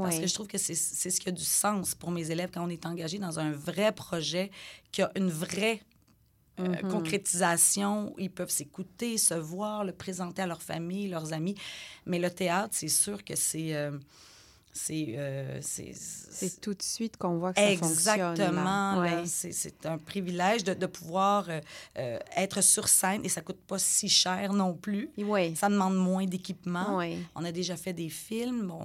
[0.02, 0.74] Parce que je trouve que c'est
[1.14, 3.90] ce qui a du sens pour mes élèves quand on est engagé dans un vrai
[3.92, 4.50] projet
[4.92, 5.78] qui a une vraie
[6.60, 6.88] euh, Mhm.
[6.94, 8.12] concrétisation.
[8.12, 11.56] où Ils peuvent s'écouter, se voir, le présenter à leur famille, leurs amis.
[12.06, 13.74] Mais le théâtre, c'est sûr que c'est...
[13.74, 13.90] euh,
[14.76, 18.20] c'est euh, c'est- C'est tout de suite qu'on voit que ça fonctionne.
[18.32, 18.64] Exactement.
[18.64, 19.00] là.
[19.20, 19.26] Ouais.
[19.26, 21.60] C'est c'est un privilège de, de pouvoir euh,
[21.98, 25.10] euh, être sur scène et ça coûte pas si cher non plus.
[25.54, 26.96] Ça demande moins d'équipement.
[27.36, 28.84] On a déjà fait des films, bon,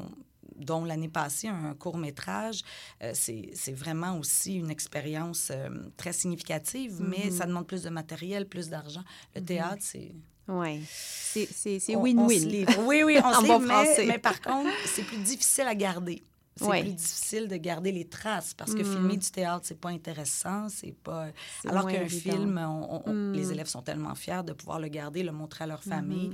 [0.58, 2.62] dont l'année passée, un court métrage.
[3.02, 7.08] Euh, c'est c'est vraiment aussi une expérience euh, très significative, Mm-hmm.
[7.10, 9.04] mais ça demande plus de matériel, plus d'argent.
[9.36, 10.12] Le théâtre, c'est...
[10.50, 10.82] Oui.
[10.90, 11.48] C'est-
[11.96, 12.66] win-win.
[12.80, 16.22] Oui, oui, on se livre, mais, mais par contre, c'est plus difficile à garder.
[16.60, 16.82] C'est Ouais.
[16.82, 18.86] plus difficile de garder les traces parce que Mm.
[18.94, 21.28] filmer du théâtre, c'est pas intéressant, c'est pas...
[21.68, 23.34] Alors qu'un film, on- on- on- Mm.
[23.34, 25.90] les élèves sont tellement fiers de pouvoir le garder, le montrer à leur Mm-hmm.
[25.90, 26.32] famille.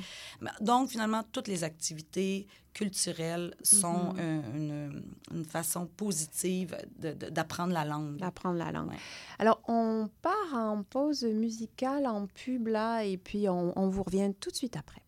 [0.61, 4.55] Donc, finalement, toutes les activités culturelles sont Mm-hmm.
[4.55, 8.17] une, une façon positive d'apprendre la langue.
[8.17, 8.89] d'apprendre la langue.
[8.89, 8.97] Ouais.
[9.39, 14.31] Alors, on part en pause musicale, en pub, là, et puis on, on vous revient
[14.39, 15.01] tout de suite après.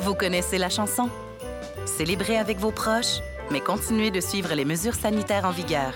[0.00, 1.10] Vous connaissez la chanson
[1.86, 5.92] Célébrez avec vos proches, mais continuez de suivre les mesures sanitaires en vigueur.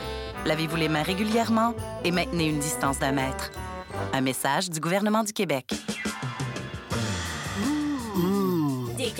[0.47, 3.53] Lavez-vous les mains régulièrement et maintenez une distance d'un mètre.
[4.13, 5.73] Un message du gouvernement du Québec.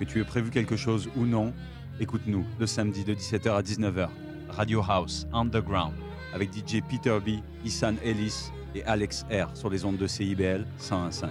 [0.00, 1.52] Que tu aies prévu quelque chose ou non,
[2.00, 4.08] écoute-nous le samedi de 17h à 19h.
[4.48, 5.92] Radio House Underground
[6.32, 11.28] avec DJ Peter B, Isan Ellis et Alex R sur les ondes de CIBL 101.5.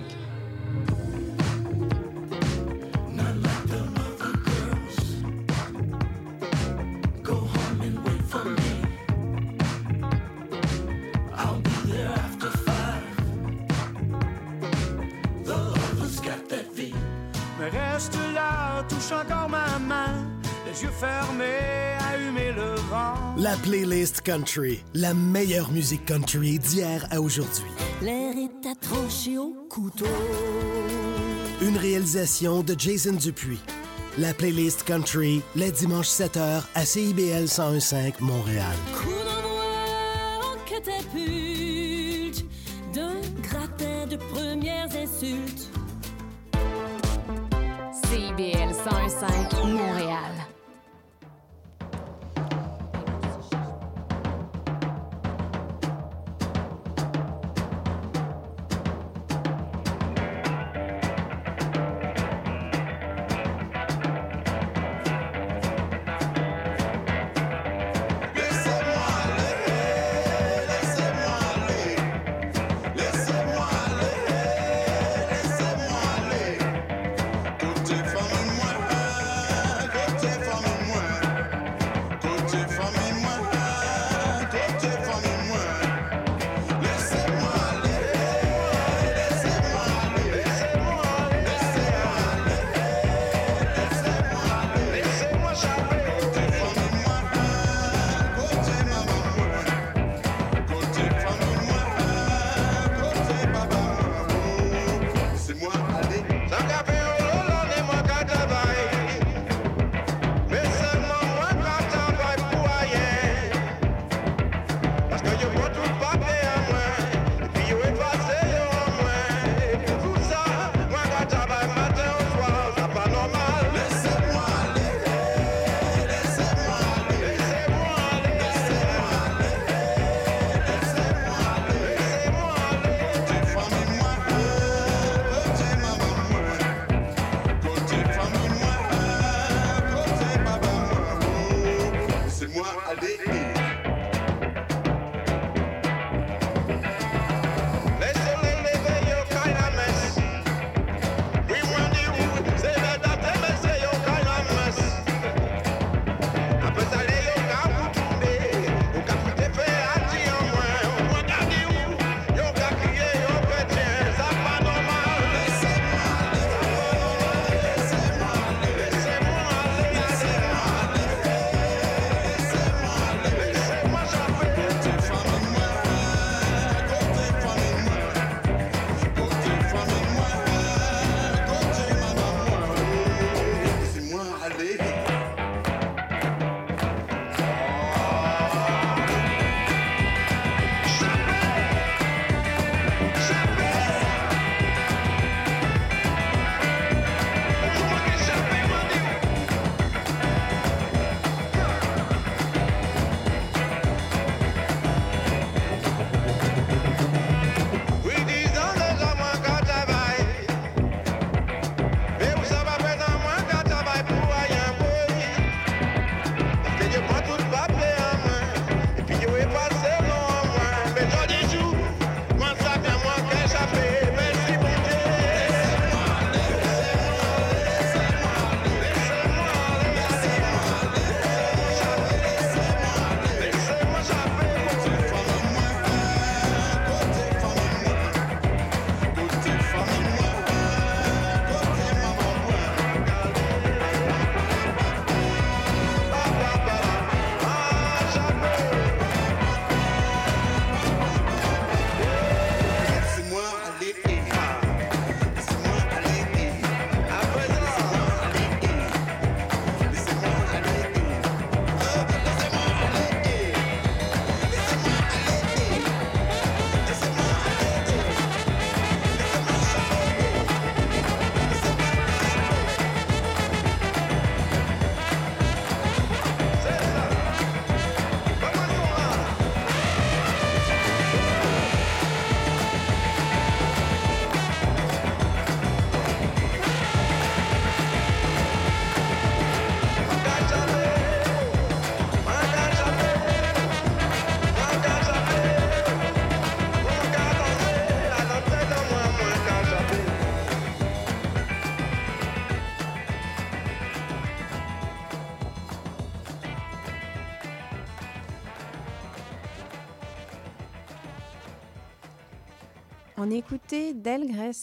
[21.02, 23.36] le vent.
[23.38, 27.70] La playlist country, la meilleure musique country d'hier à aujourd'hui.
[28.02, 30.06] L'air est attranché au couteau.
[31.62, 33.60] Une réalisation de Jason Dupuis.
[34.18, 38.76] La playlist country, les dimanches 7h à CIBL 1015 Montréal.
[38.94, 39.64] Coup d'envoi
[40.44, 42.46] en catapulte
[42.94, 45.70] d'un gratin de premières insultes.
[48.04, 50.49] CIBL 101.5 Montréal.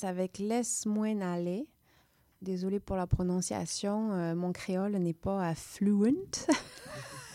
[0.02, 1.68] Avec Laisse-moi aller.
[2.42, 6.16] Désolée pour la prononciation, euh, mon créole n'est pas fluent.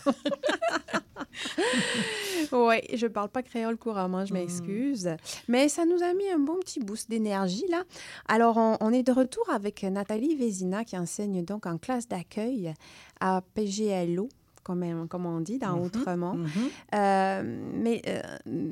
[2.52, 5.16] oui, je parle pas créole couramment, je m'excuse.
[5.48, 7.84] Mais ça nous a mis un bon petit boost d'énergie, là.
[8.28, 12.74] Alors, on, on est de retour avec Nathalie Vézina, qui enseigne donc en classe d'accueil
[13.18, 14.28] à PGLO,
[14.62, 16.34] comme, comme on dit dans Mhm, Autrement.
[16.34, 16.48] mhm.
[16.94, 17.42] Euh,
[17.74, 18.20] mais euh,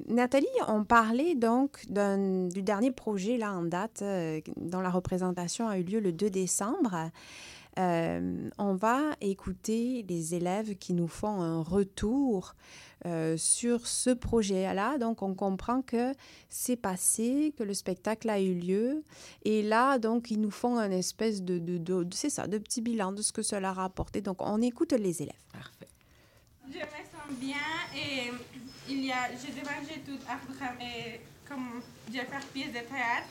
[0.09, 5.79] Nathalie, on parlait donc du dernier projet là en date, euh, dont la représentation a
[5.79, 7.11] eu lieu le 2 décembre.
[7.79, 12.55] Euh, on va écouter les élèves qui nous font un retour
[13.07, 14.99] euh, sur ce projet-là.
[14.99, 16.13] Donc, on comprend que
[16.49, 19.03] c'est passé, que le spectacle a eu lieu.
[19.45, 22.59] Et là, donc, ils nous font un espèce de, de, de, de- c'est ça, de
[22.59, 24.21] petit bilan de ce que cela a apporté.
[24.21, 25.35] Donc, on écoute les élèves.
[25.53, 25.89] Parfait.
[26.73, 27.57] Je me sens bien
[27.97, 28.31] et
[28.89, 32.75] il y a, j'ai demandé tout à programme et comme je vais faire pièce de
[32.81, 33.27] théâtre,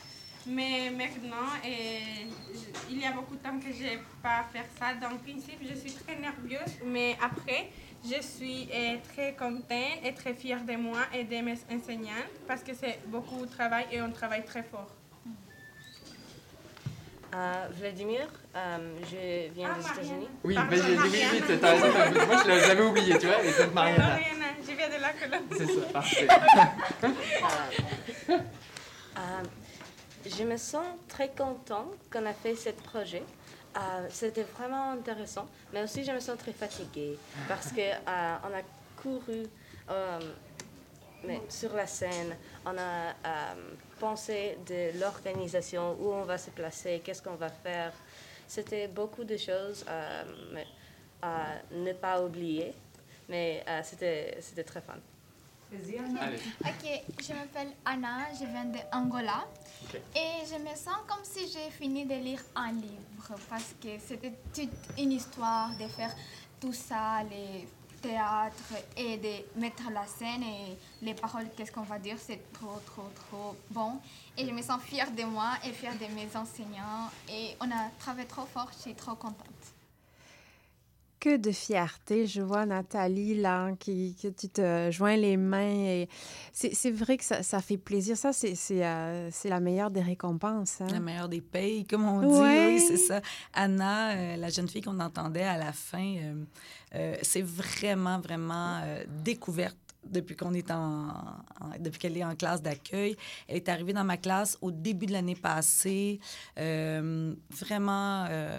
[0.46, 4.66] mais maintenant et, je- il y a beaucoup de temps que je n'ai pas fait
[4.78, 4.94] ça.
[4.94, 7.70] Dans le principe, je suis très nerveuse, mais après,
[8.04, 9.70] je suis euh, très contente
[10.04, 13.86] et très fière de moi et de mes enseignants parce que c'est beaucoup de travail
[13.92, 14.88] et on travaille très fort.
[17.32, 20.28] Euh, Vladimir, euh, je viens Ah, des États-Unis.
[20.42, 21.86] Oui, Pardon, vas-y, oui, oui, oui, t'as raison.
[22.26, 24.04] Moi, je l'avais oublié, tu vois, et donc Mariana.
[24.08, 25.56] Mariana, je viens de la Colombie.
[25.56, 26.28] C'est ça, parfait.
[29.18, 29.42] Euh,
[30.26, 33.22] je me sens très content qu'on a fait ce projet.
[33.76, 37.16] Euh, C'était vraiment intéressant, mais aussi je me sens très fatiguée
[37.48, 38.62] parce que euh, on a
[38.96, 39.44] couru
[39.90, 40.18] euh,
[41.24, 43.54] mais sur la scène, on a euh,
[43.98, 47.92] pensé de l'organisation, où on va se placer, qu'est-ce qu'on va faire.
[48.48, 50.66] C'était beaucoup de choses euh, mais,
[51.22, 52.72] à ne pas oublier,
[53.28, 54.94] mais euh, c'était c'était très fun.
[56.20, 56.38] Allez.
[56.64, 59.46] Ok, je m'appelle Anna, je viens d'Angola.
[60.14, 64.34] Et je me sens comme si j'ai fini de lire un livre parce que c'était
[64.52, 66.14] toute une histoire de faire
[66.60, 67.66] tout ça, les
[68.00, 72.80] théâtres et de mettre la scène et les paroles, qu'est-ce qu'on va dire, c'est trop,
[72.86, 74.00] trop, trop bon.
[74.36, 77.10] Et je me sens fière de moi et fière de mes enseignants.
[77.28, 79.74] Et on a travaillé trop fort, je suis trop contente.
[81.20, 82.26] Que de fierté.
[82.26, 85.60] Je vois Nathalie, là, qui, que tu te joins les mains.
[85.84, 86.08] et
[86.52, 88.16] C'est c'est vrai que ça, ça fait plaisir.
[88.16, 90.80] Ça, c'est c'est, euh, c'est la meilleure des récompenses.
[90.80, 90.86] hein.
[90.90, 92.40] La meilleure des payes, comme on dit.
[92.40, 92.66] Ouais.
[92.74, 93.20] Oui, c'est ça.
[93.52, 96.16] Anna, euh, la jeune fille qu'on entendait à la fin,
[96.94, 98.80] euh, c'est vraiment, vraiment
[99.22, 103.14] découverte depuis qu'on est en, en- depuis qu'elle est en classe d'accueil.
[103.46, 106.18] Elle est arrivée dans ma classe au début de l'année passée,
[106.58, 108.58] euh, vraiment euh,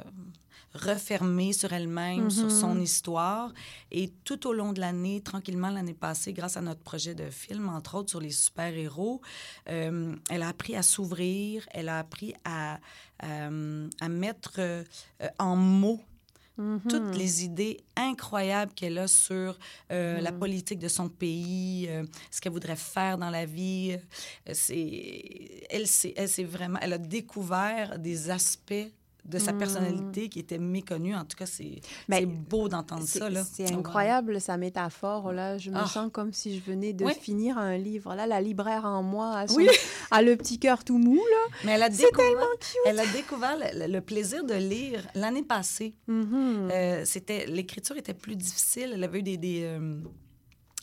[0.73, 2.81] refermée sur elle-même, sur son Mhm.
[2.83, 3.53] histoire.
[3.91, 7.69] Et tout au long de l'année, tranquillement, l'année passée, grâce à notre projet de film,
[7.69, 9.21] entre autres sur les super-héros,
[9.69, 12.79] euh, elle a appris à s'ouvrir, elle a appris à,
[13.23, 14.83] euh, à mettre euh,
[15.39, 16.01] en mots
[16.87, 17.17] toutes Mhm.
[17.17, 19.57] les idées incroyables qu'elle a sur
[19.91, 23.97] euh, la politique de son pays, euh, ce qu'elle voudrait faire dans la vie.
[24.47, 28.73] Euh, C'est, elle, elle, vraiment, elle a découvert des aspects
[29.25, 29.59] de sa Mhm.
[29.59, 31.15] personnalité qui étaient méconnus.
[31.15, 31.79] En tout cas, c'est,
[32.09, 33.29] Ben, c'est beau d'entendre ça.
[33.29, 33.43] Là.
[33.43, 35.31] c'est incroyable, sa métaphore.
[35.31, 35.57] Là.
[35.59, 35.85] Je me Ah.
[35.85, 37.13] sens comme si je venais de Oui.
[37.19, 38.15] finir un livre.
[38.15, 39.67] Là, la libraire en moi a, son- Oui.
[40.11, 41.15] a le petit cœur tout mou.
[41.15, 41.55] Là.
[41.65, 42.77] Mais elle a C'est découvert, cute.
[42.87, 45.93] elle a découvert le, le plaisir de lire l'année passée.
[46.07, 46.69] Mhm.
[46.71, 48.91] Euh, c'était l'écriture était plus difficile.
[48.95, 50.01] Elle avait eu des, des, euh,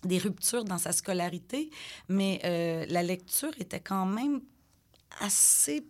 [0.05, 1.71] des ruptures dans sa scolarité,
[2.09, 4.41] mais euh, la lecture était quand même
[5.21, 5.85] assez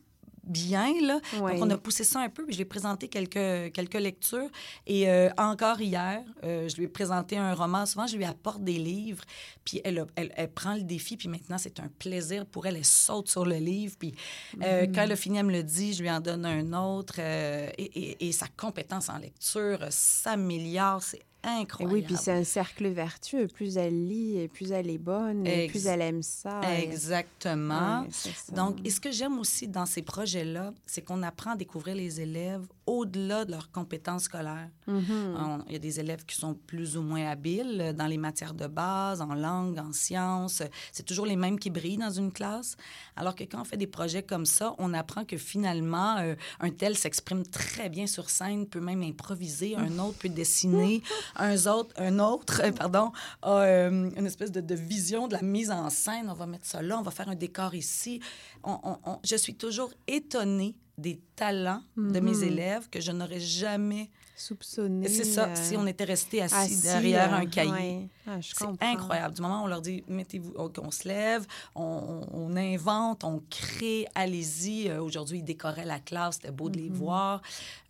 [0.48, 1.20] bien là.
[1.54, 4.48] Donc on a poussé ça un peu, puis je lui ai présenté quelques quelques lectures
[4.86, 7.86] et euh, encore hier, euh, je lui ai présenté un roman.
[7.86, 9.22] Souvent je lui apporte des livres,
[9.64, 12.76] puis elle, a- elle, elle prend le défi, puis maintenant c'est un plaisir pour elle.
[12.76, 14.14] Elle saute sur le livre, puis
[14.62, 14.92] euh, Mhm.
[14.94, 17.72] quand elle a fini, elle me le dit, je lui en donne un autre, et,
[17.78, 21.94] et- et sa compétence en lecture s'améliore, c'est Et incroyable.
[21.94, 23.46] oui, puis c'est un cercle vertueux.
[23.46, 26.60] Plus elle lit, et plus elle est bonne, et Ex- plus elle aime ça.
[26.76, 28.06] et- Exactement.
[28.10, 28.30] Ça.
[28.54, 32.20] Donc, et ce que j'aime aussi dans ces projets-là, c'est qu'on apprend à découvrir les
[32.20, 34.68] élèves au-delà de leurs compétences scolaires.
[34.86, 35.62] Mhm.
[35.66, 38.66] Il y a des élèves qui sont plus ou moins habiles dans les matières de
[38.66, 40.62] base, en langue, en sciences.
[40.92, 42.76] C'est toujours les mêmes qui brillent dans une classe.
[43.14, 46.70] Alors que quand on fait des projets comme ça, on apprend que finalement, euh, un
[46.70, 51.02] tel s'exprime très bien sur scène, peut même improviser, un autre peut dessiner,
[51.36, 53.12] un autre, un autre euh, pardon,
[53.42, 56.28] a euh, une espèce de, de vision de la mise en scène.
[56.30, 58.20] On va mettre ça là, on va faire un décor ici.
[58.64, 62.42] On- on- on- je suis toujours étonnée des talents de mes Mhm.
[62.44, 65.08] élèves que je n'aurais jamais Soupçonné.
[65.08, 67.70] c'est ça, euh, si on était resté assis, assis, derrière euh, un cahier.
[67.72, 68.08] ouais.
[68.26, 69.34] Ah, c'est incroyable.
[69.34, 74.88] Du moment où on leur dit, mettez-vous, on, se lève, on, invente, on crée, allez-y.
[74.88, 76.94] Euh, Aujourd'hui, ils décoraient la classe, c'était beau de les Mhm.
[76.96, 77.42] voir.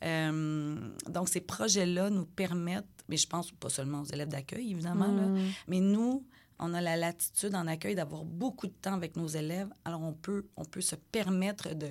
[0.05, 0.77] Euh,
[1.11, 5.27] donc, ces projets-là nous permettent, mais je pense pas seulement aux élèves d'accueil, évidemment, là,
[5.27, 5.39] Mhm.
[5.69, 6.25] mais nous,
[6.59, 9.69] on a la latitude en accueil d'avoir beaucoup de temps avec nos élèves.
[9.85, 11.89] Alors, on peut, on peut se permettre de,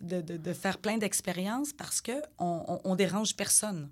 [0.00, 3.88] de, de- de faire plein d'expériences parce qu'on on, on dérange personne.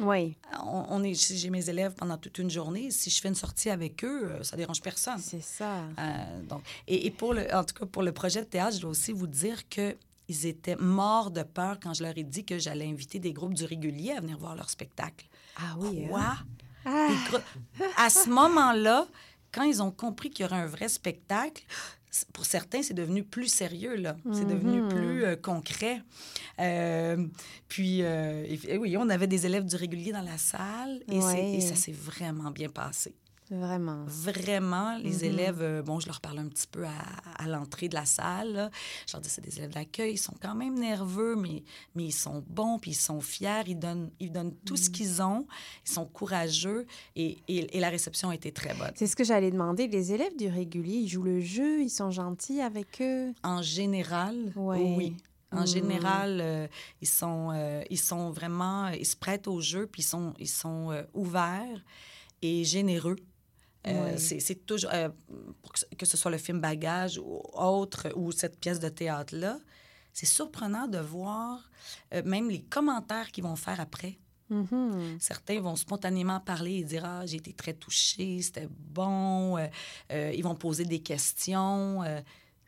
[0.00, 0.36] Oui.
[0.64, 2.90] On, on est, si j'ai mes élèves pendant toute une journée.
[2.90, 5.18] Si je fais une sortie avec eux, euh, ça dérange personne.
[5.18, 5.78] C'est ça.
[5.98, 8.80] Euh, donc, et, et pour le, en tout cas, pour le projet de théâtre, je
[8.80, 9.96] dois aussi vous dire que
[10.28, 13.54] ils étaient morts de peur quand je leur ai dit que j'allais inviter des groupes
[13.54, 15.26] du régulier à venir voir leur spectacle.
[15.56, 16.20] Ah oui, Quoi?
[16.20, 16.36] hein?
[16.84, 17.08] Ah.
[17.08, 19.06] Des gro- À ce moment-là,
[19.52, 21.64] quand ils ont compris qu'il y aurait un vrai spectacle,
[22.32, 24.16] pour certains, c'est devenu plus sérieux, là.
[24.32, 24.88] C'est devenu Mhm.
[24.88, 26.02] plus euh, concret.
[26.58, 27.26] Euh,
[27.68, 31.60] puis, euh, et- et oui, on avait des élèves du régulier dans la salle et,
[31.60, 33.14] ça s'est vraiment bien passé.
[33.50, 34.04] Vraiment.
[34.06, 35.24] Vraiment, les Mhm.
[35.24, 36.92] élèves, euh, bon, je leur parle un petit peu à,
[37.42, 38.52] à l'entrée de la salle.
[38.52, 38.70] là.
[39.06, 41.62] Je leur dis, c'est des élèves d'accueil, ils sont quand même nerveux, mais,
[41.94, 45.22] mais ils sont bons, puis ils sont fiers, ils donnent, ils donnent tout ce qu'ils
[45.22, 45.46] ont,
[45.86, 46.86] ils sont courageux,
[47.16, 48.92] et, et, et la réception a été très bonne.
[48.96, 49.88] C'est ce que j'allais demander.
[49.88, 53.32] Les élèves du régulier, ils jouent le jeu, ils sont gentils avec eux?
[53.42, 54.94] En général, Ouais.
[54.96, 55.16] oui.
[55.50, 55.66] En Mm.
[55.66, 56.66] général, euh,
[57.00, 60.46] ils, sont, euh, ils sont vraiment, ils se prêtent au jeu, puis ils sont, ils
[60.48, 61.82] sont euh, ouverts
[62.42, 63.16] et généreux.
[63.96, 65.08] Euh, c'est, toujours, euh,
[65.62, 68.88] pour que, ce- que ce soit le film Bagage ou autre, ou cette pièce de
[68.88, 69.58] théâtre-là,
[70.12, 71.70] c'est surprenant de voir
[72.14, 74.18] euh, même les commentaires qu'ils vont faire après.
[74.50, 75.18] Mhm.
[75.20, 79.58] Certains vont spontanément parler et dire Ah, j'ai été très touchée, c'était bon.
[80.10, 82.02] Ils vont poser des questions.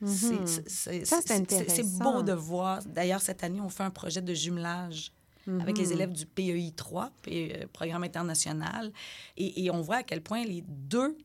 [0.05, 0.47] C'est- Mhm.
[0.47, 2.83] c'est- c'est- Ça, c'est c'est- c'est beau de voir.
[2.85, 5.13] D'ailleurs, cette année, on fait un projet de jumelage
[5.61, 5.93] avec les Mhm.
[5.93, 8.93] élèves du PEI 3, P- euh, Programme international.
[9.37, 11.17] Et, et on voit à quel point les deux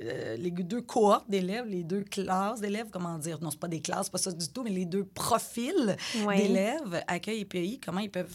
[0.00, 3.82] euh, les deux cohortes d'élèves, les deux classes d'élèves, comment dire, non, c'est pas des
[3.82, 5.96] classes, pas ça du tout, mais les deux profils
[6.38, 8.34] d'élèves, accueil et PEI, comment ils peuvent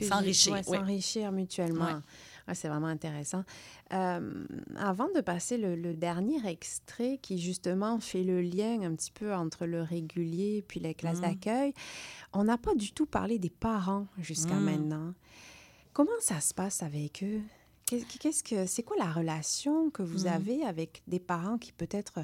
[0.00, 0.52] s'enrichir?
[0.52, 0.62] Ouais.
[0.62, 1.86] S'enrichir mutuellement.
[1.86, 1.92] Ouais.
[2.54, 3.44] C'est vraiment intéressant.
[3.92, 4.44] Euh,
[4.76, 9.32] avant de passer le, le dernier extrait qui justement fait le lien un petit peu
[9.34, 11.22] entre le régulier puis les classes Mhm.
[11.22, 11.72] d'accueil,
[12.32, 14.64] on n'a pas du tout parlé des parents jusqu'à Mhm.
[14.64, 15.14] maintenant.
[15.92, 17.40] Comment ça se passe avec eux?
[17.86, 20.32] Qu'est- Qu'est-ce que c'est quoi la relation que vous Mhm.
[20.32, 22.20] avez avec des parents qui peut-être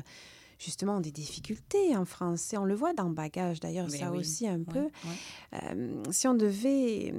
[0.59, 2.57] justement des difficultés en français?
[2.59, 4.19] On le voit dans Bagage d'ailleurs, ça oui.
[4.19, 4.81] aussi un Ouais, peu.
[4.81, 5.63] ouais.
[5.63, 7.15] Euh, si on devait,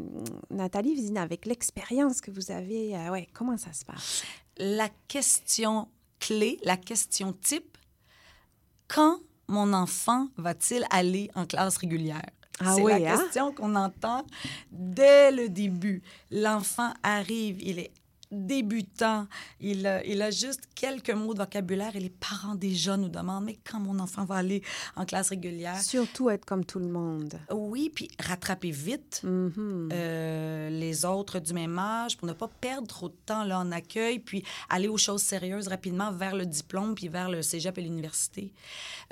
[0.50, 4.24] Nathalie Vizine, avec l'expérience que vous avez, euh, ouais, comment ça se passe?
[4.58, 5.88] La question
[6.20, 7.78] clé, la question type,
[8.88, 12.26] quand mon enfant va-t-il aller en classe régulière?
[12.60, 13.18] Ah C'est oui, la hein?
[13.18, 14.26] question qu'on entend
[14.72, 16.02] dès le début.
[16.30, 17.92] L'enfant arrive, il est
[18.32, 19.28] débutant,
[19.60, 23.46] il a, il a juste quelques mots de vocabulaire et les parents déjà nous demandent,
[23.46, 24.62] mais quand mon enfant va aller
[24.96, 25.80] en classe régulière?
[25.82, 27.40] Surtout être comme tout le monde.
[27.52, 29.90] Oui, puis rattraper vite Mhm.
[29.92, 33.72] euh, les autres du même âge pour ne pas perdre trop de temps là, en
[33.72, 37.82] accueil, puis aller aux choses sérieuses rapidement vers le diplôme, puis vers le cégep et
[37.82, 38.54] l'université.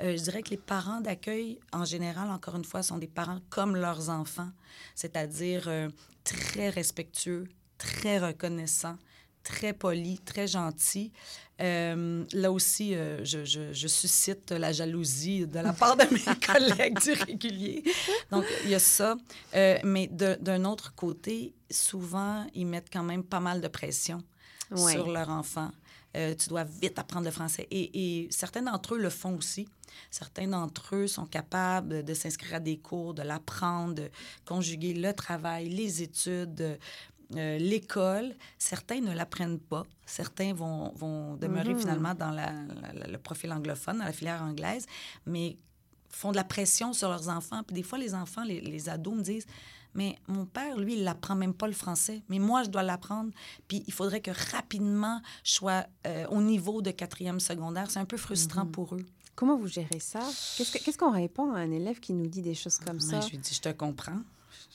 [0.02, 3.40] Euh, je dirais que les parents d'accueil, en général, encore une fois, sont des parents
[3.50, 4.50] comme leurs enfants,
[4.94, 5.88] c'est-à-dire euh,
[6.24, 7.44] très respectueux,
[7.78, 8.96] très reconnaissants,
[9.42, 11.12] très polis, très gentils.
[11.60, 16.20] Euh, là aussi, euh, je, je- je suscite la jalousie de la part de mes
[16.46, 17.82] collègues du régulier.
[18.30, 19.16] Donc, il y a ça.
[19.54, 24.22] Euh, mais d'un autre côté, souvent, ils mettent quand même pas mal de pression
[24.70, 24.92] Ouais.
[24.92, 25.70] sur leur enfant.
[26.14, 27.66] Tu dois vite apprendre le français.
[27.70, 29.68] Et, et certains d'entre eux le font aussi.
[30.10, 34.10] Certains d'entre eux sont capables de s'inscrire à des cours, de l'apprendre, de
[34.44, 36.78] conjuguer le travail, les études,
[37.36, 38.34] euh, l'école.
[38.58, 39.84] Certains ne l'apprennent pas.
[40.06, 41.80] Certains vont, vont demeurer Mhm.
[41.80, 42.52] finalement dans la-
[42.94, 44.86] la- le profil anglophone, dans la filière anglaise,
[45.26, 45.56] mais
[46.10, 47.62] font de la pression sur leurs enfants.
[47.64, 49.46] Puis des fois, les enfants, les, les ados me disent
[49.94, 52.22] Mais mon père, lui, il n'apprend même pas le français.
[52.28, 53.30] Mais moi, je dois l'apprendre.
[53.66, 57.90] Puis il faudrait que rapidement, je sois euh, au niveau de quatrième secondaire.
[57.90, 58.70] C'est un peu frustrant Mhm.
[58.70, 59.04] pour eux.
[59.34, 60.20] Comment vous gérez ça?
[60.56, 63.02] Qu'est-ce que- qu'est-ce qu'on répond à un élève qui nous dit des choses comme Ouais,
[63.02, 63.20] ça?
[63.20, 64.20] je lui dis, je te comprends.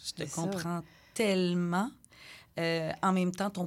[0.04, 0.42] Je te ça.
[0.42, 0.82] comprends
[1.14, 1.92] tellement.
[2.60, 3.66] Euh, en même temps, ton,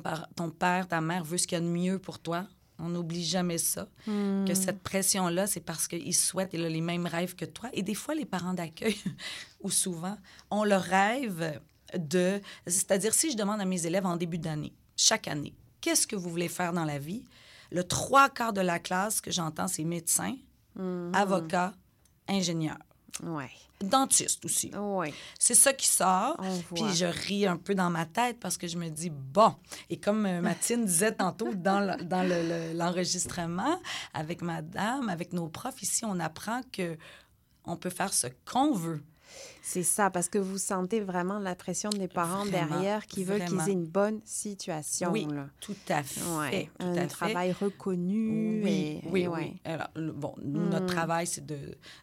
[0.51, 2.47] père, ta mère veut ce qu'il y a de mieux pour toi.
[2.79, 3.89] On n'oublie jamais ça.
[4.07, 4.45] Hmm.
[4.47, 7.69] Que cette pression-là, c'est parce qu'ils souhaitent, il a les mêmes rêves que toi.
[7.73, 8.97] Et des fois, les parents d'accueil,
[9.63, 10.17] ou souvent,
[10.51, 11.61] ont le rêve
[11.97, 12.41] de...
[12.67, 16.29] C'est-à-dire, si je demande à mes élèves en début d'année, chaque année, qu'est-ce que vous
[16.31, 17.25] voulez faire dans la vie?
[17.73, 20.37] Le trois quarts de la classe que j'entends, c'est médecin,
[20.77, 21.13] Mhm.
[21.15, 21.73] avocat,
[22.29, 22.77] ingénieur.
[23.23, 23.51] Ouais.
[23.81, 24.71] Dentiste aussi.
[25.39, 26.37] C'est ça qui sort.
[26.75, 29.55] Puis je ris un peu dans ma tête parce que je me dis, bon.
[29.91, 33.79] Et comme euh, Mathilde disait tantôt dans le- dans le- le- l'enregistrement
[34.15, 36.97] avec madame, avec nos profs, ici, on apprend que
[37.65, 39.03] on peut faire ce qu'on veut.
[39.63, 43.45] C'est ça, parce que vous sentez vraiment la pression des parents Vraiment, derrière qui veulent
[43.45, 45.11] qu'ils aient une bonne situation.
[45.13, 45.47] Oui, là.
[45.61, 46.21] tout à fait.
[46.39, 47.07] Ouais, tout un à fait.
[47.09, 48.63] travail reconnu.
[48.63, 49.35] Oui, et- oui, et oui.
[49.35, 49.55] ouais.
[49.65, 50.97] Alors, bon, nous, notre Mm.
[50.97, 51.57] travail, c'est de,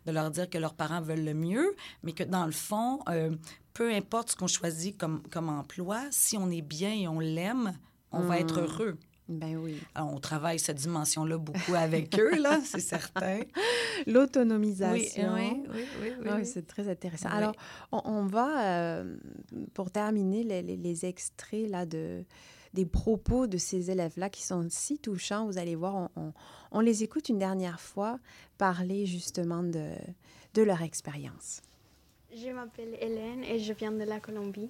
[0.06, 3.32] de leur dire que leurs parents veulent le mieux, mais que dans le fond, euh,
[3.74, 7.74] peu importe ce qu'on choisit comme, comme emploi, si on est bien et on l'aime,
[8.12, 8.66] on va être Mm.
[8.66, 8.98] heureux.
[9.30, 9.78] Ben oui.
[9.96, 13.40] Alors, on travaille cette dimension-là beaucoup avec eux, là, c'est certain.
[14.06, 15.34] L'autonomisation.
[15.36, 16.46] Oui, oui, oui, oui, oui.
[16.46, 17.30] c'est très intéressant.
[17.30, 17.38] Oui.
[17.38, 17.56] Alors,
[17.92, 19.16] on, on va, euh,
[19.74, 22.24] pour terminer, les, les- les extraits là, de,
[22.74, 25.46] des propos de ces élèves-là qui sont si touchants.
[25.46, 26.34] Vous allez voir, on, on-
[26.72, 28.20] on les écoute une dernière fois
[28.58, 29.92] parler justement de,
[30.54, 31.62] de leur expérience.
[32.36, 34.70] Je m'appelle Hélène et je viens de la Colombie.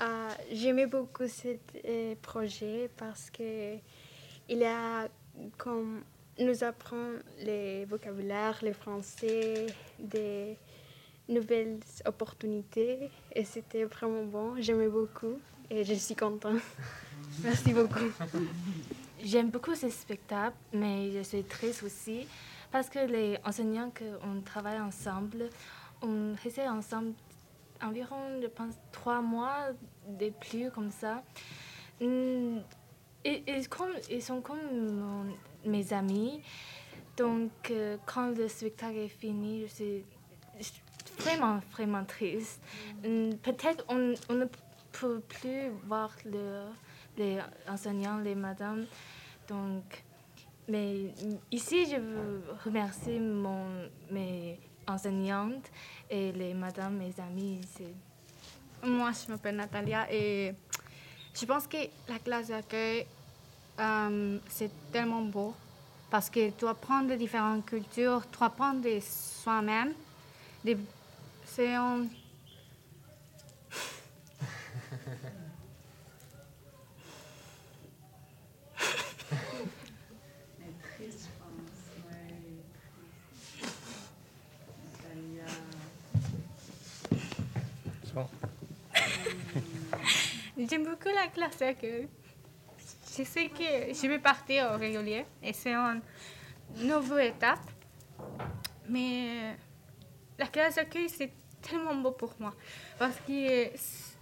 [0.00, 1.48] Euh, J'aimais beaucoup ce
[1.84, 3.76] euh, projet parce que
[4.48, 5.08] il a
[5.58, 6.02] comme
[6.38, 9.66] nous apprend les vocabulaires, le français,
[9.98, 10.56] des
[11.28, 14.54] nouvelles opportunités et c'était vraiment bon.
[14.58, 15.38] J'aimais beaucoup
[15.70, 16.60] et je suis contente.
[17.42, 18.10] Merci beaucoup.
[19.22, 22.26] J'aime beaucoup ce spectacle, mais je suis triste aussi
[22.70, 25.48] parce que les enseignants qu'on travaille ensemble,
[26.00, 27.12] on restait ensemble
[27.82, 29.68] environ, je pense, trois mois
[30.08, 31.22] de plus comme ça.
[32.00, 32.58] Hmm,
[33.24, 33.42] Et,
[34.10, 35.32] ils sont comme
[35.64, 36.42] mes amis.
[37.16, 40.04] Donc, euh, quand le spectacle est fini, je suis
[41.18, 42.60] vraiment, vraiment triste.
[43.04, 44.46] Hmm, Peut-être on, on ne
[44.92, 46.64] peut plus voir le,
[47.16, 48.86] les enseignants, les madames.
[49.48, 50.04] Donc,
[50.68, 51.12] mais
[51.50, 53.66] ici, je veux remercier mon,
[54.10, 55.70] mes enseignantes
[56.12, 57.60] et les madames, mes amis.
[58.84, 60.54] Moi, je m'appelle Natalia et
[61.34, 63.06] je pense que la classe d'accueil,
[63.80, 65.54] euh, c'est tellement beau
[66.10, 69.94] parce que tu apprends de différentes cultures, tu apprends de soi-même.
[71.46, 72.06] C'est un...
[90.58, 92.08] J'aime beaucoup la classe d'accueil.
[93.16, 96.02] Je sais que je vais partir au régulier et c'est une
[96.76, 97.70] nouvelle étape.
[98.88, 99.56] Mais
[100.38, 101.32] la classe d'accueil, c'est
[101.62, 102.52] tellement beau pour moi.
[102.98, 103.70] Parce que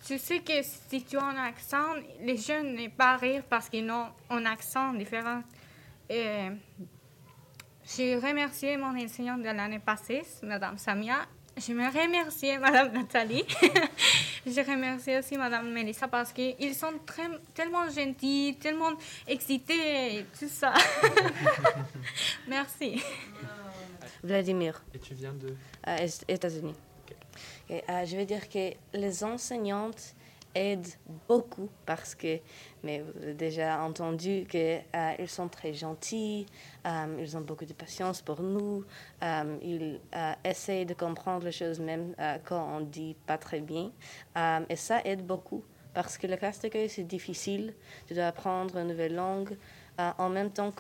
[0.09, 3.91] je sais que si tu as un accent, les jeunes ne pas rire parce qu'ils
[3.91, 5.43] ont un accent différent.
[6.09, 6.49] Et
[7.97, 11.27] j'ai remercié mon enseignante de l'année passée, Madame Samia.
[11.57, 13.45] Je me remercie Madame Nathalie.
[14.47, 18.93] je remercie aussi Madame Melissa parce qu'ils sont très, tellement gentils, tellement
[19.27, 20.73] excités et tout ça.
[22.49, 23.03] Merci.
[24.23, 25.55] Vladimir, Et tu viens de.
[25.89, 26.75] euh, États-Unis.
[27.09, 27.17] Ok,
[27.89, 30.15] euh, je veux dire que les enseignantes
[30.55, 30.95] aident
[31.29, 32.39] beaucoup parce que,
[32.83, 36.47] mais vous avez déjà entendu qu'ils sont très gentils,
[36.87, 38.85] euh, ils ont beaucoup de patience pour nous,
[39.23, 43.61] euh, ils euh, essayent de comprendre les choses même euh, quand on dit pas très
[43.61, 43.91] bien.
[44.37, 45.63] Euh, et ça aide beaucoup
[45.95, 47.75] parce que la classe d'accueil, c'est difficile.
[48.07, 49.57] Tu dois apprendre une nouvelle langue
[49.99, 50.73] euh, en même temps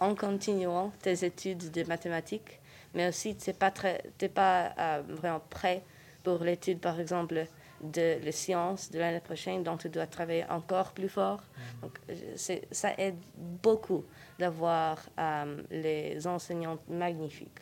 [0.00, 2.60] en continuant tes études de mathématiques
[2.94, 4.02] mais aussi tu n'es pas, très,
[4.34, 5.82] pas euh, vraiment prêt
[6.22, 7.46] pour l'étude, par exemple,
[7.82, 11.40] de les sciences de l'année prochaine, donc tu dois travailler encore plus fort.
[11.82, 14.04] Donc, je- c'est- ça aide beaucoup
[14.38, 17.60] d'avoir euh, les enseignantes magnifiques.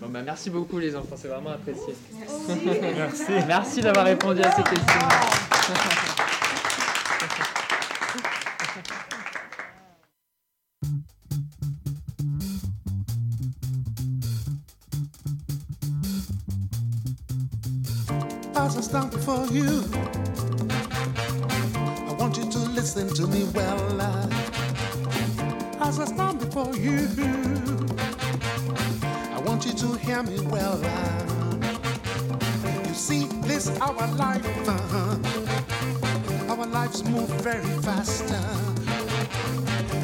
[0.00, 1.94] Bon, bah, merci beaucoup, les enfants, c'est vraiment apprécié.
[2.18, 3.30] Merci.
[3.46, 5.08] Merci d'avoir répondu à ces questions.
[18.82, 19.84] As I stand before you,
[21.94, 24.00] I want you to listen to me well.
[24.00, 24.26] uh,
[25.80, 27.06] As I stand before you,
[29.36, 30.80] I want you to hear me well.
[30.84, 31.58] uh,
[32.88, 35.16] You see, this our life, uh,
[36.48, 38.32] our lives move very fast.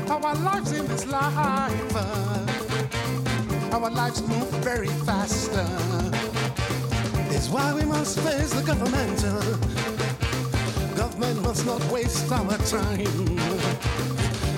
[0.08, 1.96] Our lives in this life,
[3.74, 5.50] our lives move very fast.
[7.38, 9.18] Is why we must face the government.
[10.96, 13.00] Government must not waste our time.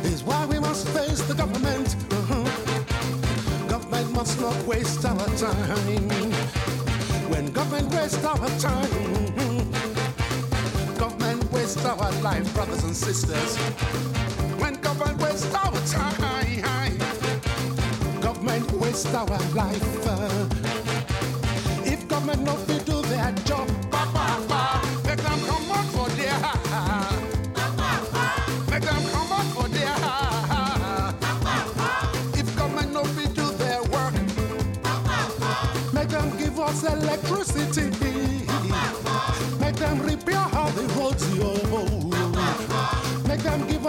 [0.05, 1.89] Is why we must face the government.
[3.69, 6.09] Government must not waste our time.
[7.33, 8.91] When government waste our time,
[10.99, 13.57] government waste our life, brothers and sisters.
[14.63, 16.99] When government waste our time,
[18.21, 19.87] government waste our life.
[21.85, 22.43] if government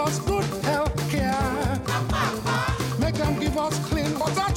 [0.02, 1.80] Give us good health care.
[2.98, 4.51] Make them give us clean water.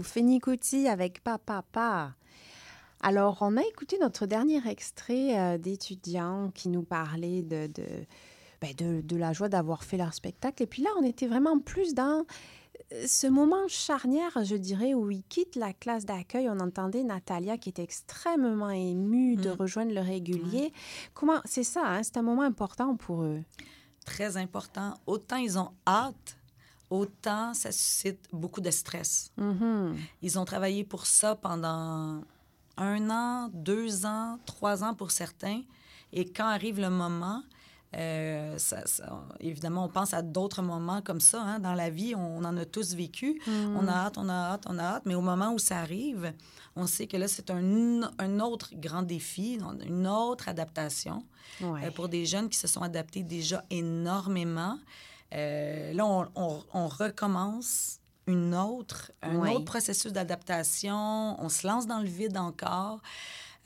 [0.00, 2.14] Fenikuti avec Papa Pa.
[3.02, 7.84] Alors, on a écouté notre dernier extrait euh, d'étudiants qui nous parlaient de, de,
[8.60, 10.62] ben, de, de la joie d'avoir fait leur spectacle.
[10.62, 12.24] Et puis là, on était vraiment plus dans
[12.92, 16.48] euh, ce moment charnière, je dirais, où ils quittent la classe d'accueil.
[16.48, 19.56] On entendait Natalia qui était extrêmement émue de Mm.
[19.58, 20.72] rejoindre le régulier.
[21.12, 23.42] Comment C'est ça, hein, c'est un moment important pour eux.
[24.06, 24.94] Très important.
[25.06, 26.36] Autant ils ont hâte,
[26.92, 29.30] autant ça suscite beaucoup de stress.
[29.36, 29.96] Mhm.
[30.20, 32.22] Ils ont travaillé pour ça pendant
[32.76, 35.62] un an, deux ans, trois ans pour certains.
[36.12, 37.42] Et quand arrive le moment,
[37.96, 42.14] euh, ça- ça- évidemment, on pense à d'autres moments comme ça hein, dans la vie.
[42.14, 43.40] On en a tous vécu.
[43.46, 43.76] Mm.
[43.78, 45.02] On a hâte, on a hâte, on a hâte.
[45.06, 46.32] Mais au moment où ça arrive,
[46.76, 51.24] on sait que là, c'est un, un autre grand défi, une autre adaptation
[51.60, 51.86] Ouais.
[51.86, 54.78] euh, pour des jeunes qui se sont adaptés déjà énormément.
[55.32, 61.36] Euh, là, on, on- on recommence une autre, un autre processus d'adaptation.
[61.42, 63.00] On se lance dans le vide encore.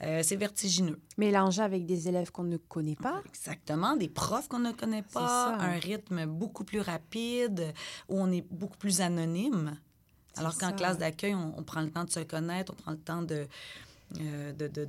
[0.03, 0.99] Euh, c'est vertigineux.
[1.17, 3.21] Mélangé avec des élèves qu'on ne connaît pas.
[3.27, 7.73] Exactement, des profs qu'on ne connaît pas, un rythme beaucoup plus rapide,
[8.07, 9.75] où on est beaucoup plus anonyme.
[10.35, 12.99] Alors qu'en classe d'accueil, on, on prend le temps de se connaître, on prend le
[12.99, 13.47] temps de,
[14.21, 14.85] euh, de- de-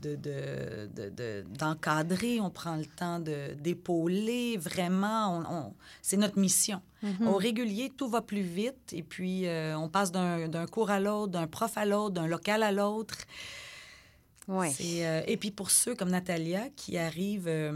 [1.10, 4.56] de- d'encadrer, on prend le temps de, d'épauler.
[4.56, 6.80] Vraiment, on- on- c'est notre mission.
[7.02, 7.26] Mhm.
[7.28, 11.00] Au régulier, tout va plus vite et puis euh, on passe d'un, d'un cours à
[11.00, 13.16] l'autre, d'un prof à l'autre, d'un local à l'autre.
[14.48, 14.72] Ouais.
[14.80, 17.70] Euh, et puis pour ceux comme Natalia qui arrivent euh,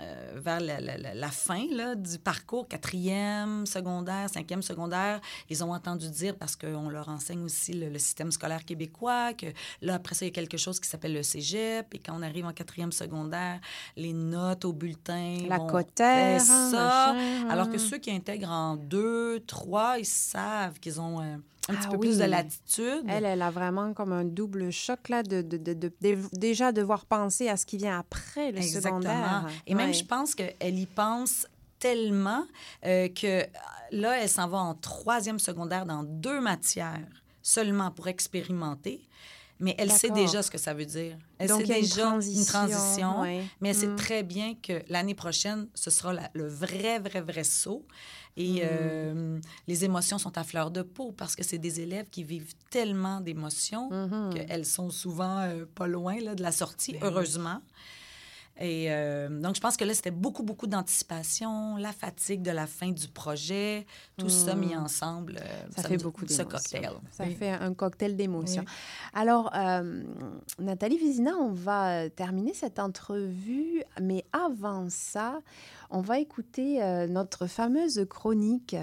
[0.00, 5.62] euh, vers la, la- la- la fin là, du parcours, quatrième, secondaire, cinquième secondaire, ils
[5.62, 9.46] ont entendu dire, parce qu'on leur enseigne aussi le, le système scolaire québécois, que
[9.80, 11.94] là, après ça, il y a quelque chose qui s'appelle le cégep.
[11.94, 13.60] Et quand on arrive en quatrième secondaire,
[13.96, 15.38] les notes au bulletin.
[15.48, 17.14] La vont- cotère, hein, ça.
[17.48, 17.78] Alors que hein.
[17.78, 22.18] ceux qui intègrent en deux, trois, ils savent qu'ils ont un petit Ah peu plus
[22.18, 23.04] de latitude.
[23.08, 25.92] Elle, elle a vraiment comme un double choc là de, de, de,
[26.32, 29.00] déjà devoir penser à ce qui vient après le Exactement.
[29.00, 29.46] secondaire.
[29.66, 31.46] Et même, je pense qu'elle y pense
[31.78, 32.44] tellement
[32.86, 33.44] euh, que
[33.92, 36.98] là, elle s'en va en troisième secondaire dans deux matières
[37.42, 39.00] seulement pour expérimenter.
[39.60, 41.16] Mais elle sait déjà ce que ça veut dire.
[41.38, 43.42] Elle Donc, sait il y a une déjà transition, transition, ouais.
[43.60, 43.96] mais elle sait Mm.
[43.96, 47.84] très bien que l'année prochaine, ce sera la- le vrai, vrai, vrai saut.
[48.40, 48.66] Et Mm.
[48.70, 52.54] euh, les émotions sont à fleur de peau parce que c'est des élèves qui vivent
[52.70, 54.32] tellement d'émotions Mm-hmm.
[54.46, 57.60] qu'elles sont souvent euh, pas loin là, de la sortie, Ben heureusement.
[58.60, 62.66] Et euh, donc, je pense que là, c'était beaucoup, beaucoup d'anticipation, la fatigue de la
[62.66, 63.86] fin du projet,
[64.16, 64.58] tout ça Mm.
[64.58, 65.36] mis ensemble.
[65.40, 66.90] euh, Ça, fait beaucoup Ce cocktail.
[67.12, 67.36] Ça Oui.
[67.36, 68.64] fait un cocktail d'émotions.
[68.66, 68.72] Oui.
[69.14, 70.02] Alors, euh,
[70.58, 75.40] Nathalie Vézina, on va terminer cette entrevue, mais avant ça,
[75.90, 78.76] on va écouter euh, notre fameuse chronique.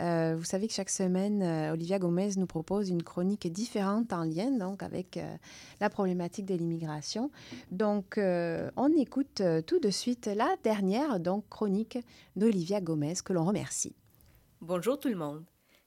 [0.00, 4.24] Euh, vous savez que chaque semaine, euh, Olivia Gomez nous propose une chronique différente en
[4.24, 5.18] lien donc avec
[5.80, 7.30] la problématique de l'immigration.
[7.70, 11.98] Donc, on écoute tout de suite la dernière donc chronique
[12.36, 13.94] d'Olivia Gomez que l'on remercie.
[14.60, 15.44] Bonjour tout le monde.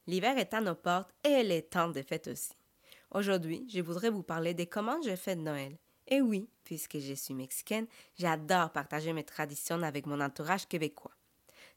[0.07, 2.51] L'hiver est à nos portes et il est temps de fêtes aussi.
[3.11, 5.77] Aujourd'hui, je voudrais vous parler de comment je fête Noël.
[6.07, 7.87] Et oui, puisque je suis mexicaine,
[8.17, 11.11] j'adore partager mes traditions avec mon entourage québécois.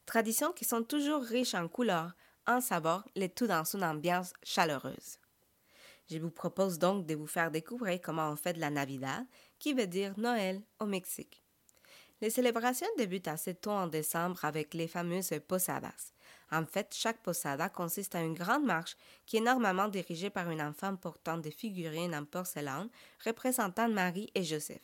[0.05, 2.15] Traditions qui sont toujours riches en couleurs,
[2.47, 5.19] en saveurs, le tout dans une ambiance chaleureuse.
[6.09, 9.25] Je vous propose donc de vous faire découvrir comment on fait de la Navidad,
[9.59, 11.43] qui veut dire Noël au Mexique.
[12.21, 16.13] Les célébrations débutent assez tôt en décembre avec les fameuses posadas.
[16.51, 20.61] En fait, chaque posada consiste à une grande marche qui est normalement dirigée par une
[20.61, 22.89] enfant portant des figurines en porcelaine
[23.25, 24.81] représentant Marie et Joseph,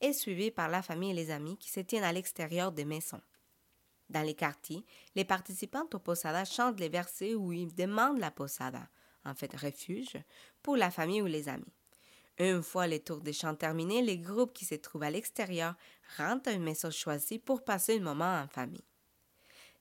[0.00, 3.20] et suivie par la famille et les amis qui se tiennent à l'extérieur des maisons.
[4.08, 8.88] Dans les quartiers, les participants aux posadas chantent les versets où ils demandent la posada,
[9.24, 10.16] en fait refuge,
[10.62, 11.72] pour la famille ou les amis.
[12.38, 15.74] Une fois les tours des chants terminés, les groupes qui se trouvent à l'extérieur
[16.16, 18.89] rentrent à une maison choisie pour passer un moment en famille.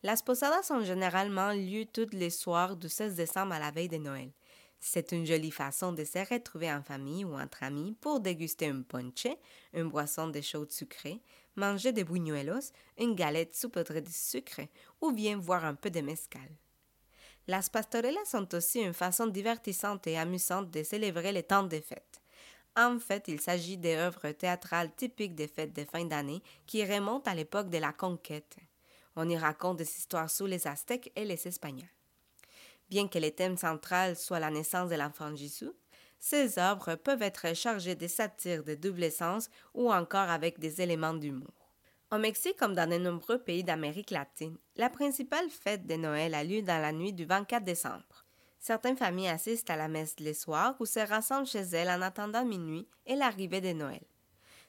[0.01, 3.97] Las posadas sont généralement lieu tous les soirs du 16 décembre à la veille de
[3.97, 4.31] Noël.
[4.79, 8.81] C'est une jolie façon de se retrouver en famille ou entre amis pour déguster un
[8.81, 9.27] ponche,
[9.73, 11.19] une boisson de chaude sucrée,
[11.57, 14.61] manger des buñuelos, une galette saupoudrée de sucre
[15.01, 16.49] ou bien voir un peu de mezcal.
[17.47, 22.21] Las pastorellas sont aussi une façon divertissante et amusante de célébrer les temps des fêtes.
[22.77, 27.35] En fait, il s'agit d'œuvres théâtrales typiques des fêtes de fin d'année qui remontent à
[27.35, 28.55] l'époque de la conquête.
[29.15, 31.89] On y raconte des histoires sous les Aztèques et les Espagnols.
[32.89, 35.71] Bien que le thème central soit la naissance de l'enfant Jésus,
[36.19, 41.13] ces œuvres peuvent être chargées de satires de double sens ou encore avec des éléments
[41.13, 41.53] d'humour.
[42.11, 46.43] Au Mexique, comme dans de nombreux pays d'Amérique latine, la principale fête de Noël a
[46.43, 48.25] lieu dans la nuit du 24 décembre.
[48.59, 52.43] Certaines familles assistent à la messe les soirs ou se rassemblent chez elles en attendant
[52.43, 54.03] minuit et l'arrivée de Noël.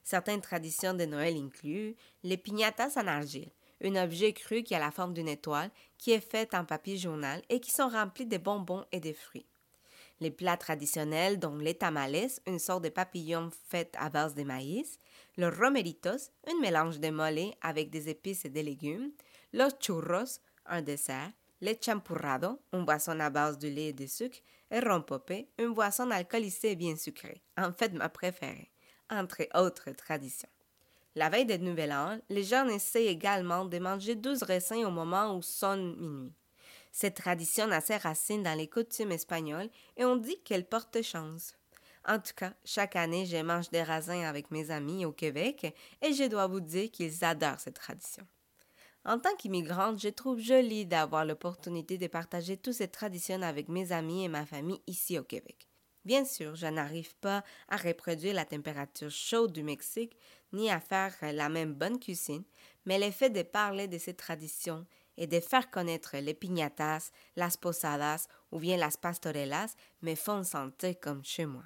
[0.04, 3.50] Certaines traditions de Noël incluent les piñatas en argile,
[3.82, 7.42] un objet cru qui a la forme d'une étoile, qui est fait en papier journal
[7.48, 9.46] et qui sont remplis de bonbons et de fruits.
[10.20, 14.98] Les plats traditionnels dont les tamales, une sorte de papillon fait à base de maïs,
[15.38, 19.12] los romeritos, un mélange de mole avec des épices et des légumes,
[19.54, 24.38] los churros, un dessert, le champurrado, une boisson à base de lait et de sucre,
[24.70, 28.70] et rompope, une boisson alcoolisée et bien sucrée, en fait ma préférée,
[29.08, 30.48] entre autres traditions.
[31.20, 35.36] La veille de Nouvel An, les gens essaient également de manger douze raisins au moment
[35.36, 36.32] où sonne minuit.
[36.92, 39.68] Cette tradition a ses racines dans les coutumes espagnoles
[39.98, 41.52] et on dit qu'elle porte chance.
[42.08, 46.14] En tout cas, chaque année, je mange des raisins avec mes amis au Québec et
[46.14, 48.26] je dois vous dire qu'ils adorent cette tradition.
[49.04, 53.92] En tant qu'immigrante, je trouve joli d'avoir l'opportunité de partager toutes ces traditions avec mes
[53.92, 55.68] amis et ma famille ici au Québec.
[56.06, 60.16] Bien sûr, je n'arrive pas à reproduire la température chaude du Mexique
[60.52, 62.44] ni à faire la même bonne cuisine,
[62.86, 64.86] mais l'effet de parler de ces traditions
[65.16, 70.98] et de faire connaître les piñatas, las posadas ou bien las pastorellas me font sentir
[71.00, 71.64] comme chez moi.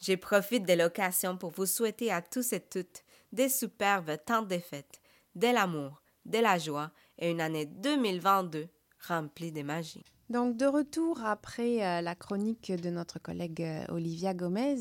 [0.00, 4.58] Je profite de l'occasion pour vous souhaiter à tous et toutes des superbes temps de
[4.58, 5.00] fêtes,
[5.34, 8.68] de l'amour, de la joie et une année 2022
[9.08, 10.04] remplie de magie.
[10.30, 14.76] Donc, de retour après euh, la chronique de notre collègue euh, Olivia Gomez,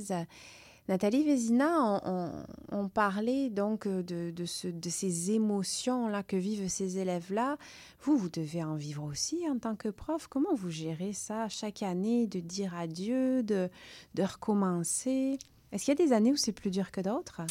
[0.90, 2.32] Nathalie Vézina, on,
[2.72, 7.58] on, parlait donc de, de, ce, de ces émotions-là que vivent ces élèves-là.
[8.02, 10.28] Vous, vous devez en vivre aussi en tant que prof.
[10.28, 13.70] Comment vous gérez ça chaque année, de dire adieu, de,
[14.16, 15.40] de recommencer?
[15.72, 17.42] Est-ce qu'il y a des années où c'est plus dur que d'autres?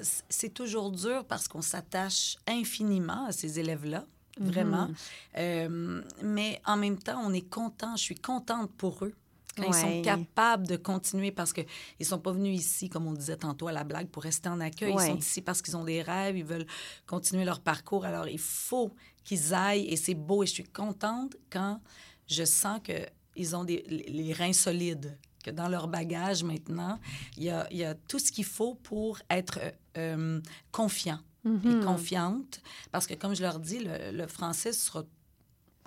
[0.00, 4.06] C'est toujours dur parce qu'on s'attache infiniment à ces élèves-là
[4.38, 4.86] vraiment.
[4.86, 5.38] Mm-hmm.
[5.38, 9.14] Euh, mais en même temps, on est content, je suis contente pour eux
[9.56, 11.66] quand ils sont capables de continuer parce qu'ils
[12.00, 14.60] ne sont pas venus ici, comme on disait tantôt à la blague, pour rester en
[14.60, 14.92] accueil.
[14.92, 16.66] Ils sont ici parce qu'ils ont des rêves, ils veulent
[17.06, 18.04] continuer leur parcours.
[18.04, 18.92] Alors, il faut
[19.24, 20.42] qu'ils aillent et c'est beau.
[20.42, 21.80] Et je suis contente quand
[22.28, 26.98] je sens qu'ils ont des, les reins solides, que dans leur bagage maintenant,
[27.36, 29.60] il y a, il y a tout ce qu'il faut pour être
[29.96, 30.40] euh,
[30.72, 31.84] confiant et Mhm.
[31.84, 32.60] confiante.
[32.90, 35.04] Parce que, comme je leur dis, le, le français sera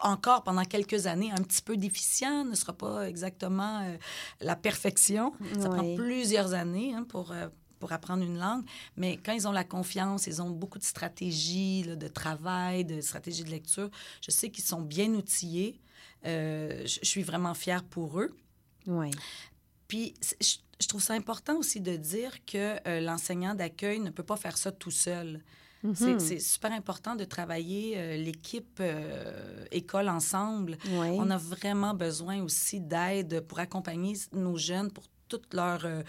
[0.01, 3.97] encore pendant quelques années un petit peu déficient, ne sera pas exactement euh,
[4.41, 5.33] la perfection.
[5.59, 7.47] Ça prend plusieurs années hein, pour, euh,
[7.79, 8.63] pour apprendre une langue.
[8.97, 13.01] Mais quand ils ont la confiance, ils ont beaucoup de stratégies là, de travail, de
[13.01, 13.89] stratégies de lecture.
[14.21, 15.79] Je sais qu'ils sont bien outillés.
[16.25, 18.35] Euh, je suis vraiment fière pour eux.
[18.87, 19.11] Oui.
[19.87, 24.23] Puis, je, je trouve ça important aussi de dire que euh, l'enseignant d'accueil ne peut
[24.23, 25.41] pas faire ça tout seul.
[25.83, 25.95] Mhm.
[25.95, 30.77] C'est- C'est super important de travailler euh, l'équipe euh, école ensemble.
[30.91, 31.07] Oui.
[31.17, 36.01] On a vraiment besoin aussi d'aide pour accompagner nos jeunes pour toutes leurs, euh,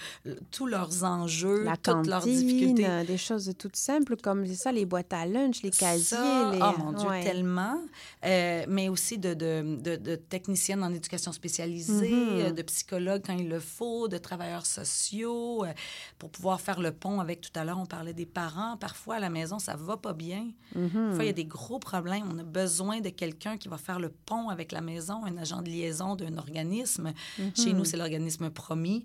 [0.51, 2.87] tous leurs enjeux, La toutes leurs difficultés.
[2.89, 6.17] euh, des choses toutes simples comme ça, les boîtes à lunch, les casiers.
[6.17, 6.59] Ça, les...
[6.63, 7.23] oh mon Dieu, ouais.
[7.23, 7.79] tellement.
[8.25, 12.53] Euh, mais aussi de, de, de, de techniciennes en éducation spécialisée, Mhm.
[12.53, 15.73] de psychologues quand il le faut, de travailleurs sociaux, euh,
[16.19, 18.77] pour pouvoir faire le pont avec, tout à l'heure, on parlait des parents.
[18.79, 20.49] Parfois, à la maison, ça va pas bien.
[20.75, 20.91] Mhm.
[21.09, 22.25] Parfois, il y a des gros problèmes.
[22.33, 25.61] On a besoin de quelqu'un qui va faire le pont avec la maison, un agent
[25.63, 27.13] de liaison d'un organisme.
[27.39, 27.51] Mhm.
[27.57, 29.05] Chez nous, c'est l'organisme promis.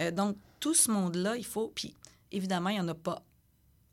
[0.00, 1.72] Euh, donc, tout ce monde-là, il faut...
[1.74, 1.94] Puis,
[2.32, 3.22] évidemment, il n'y en a pas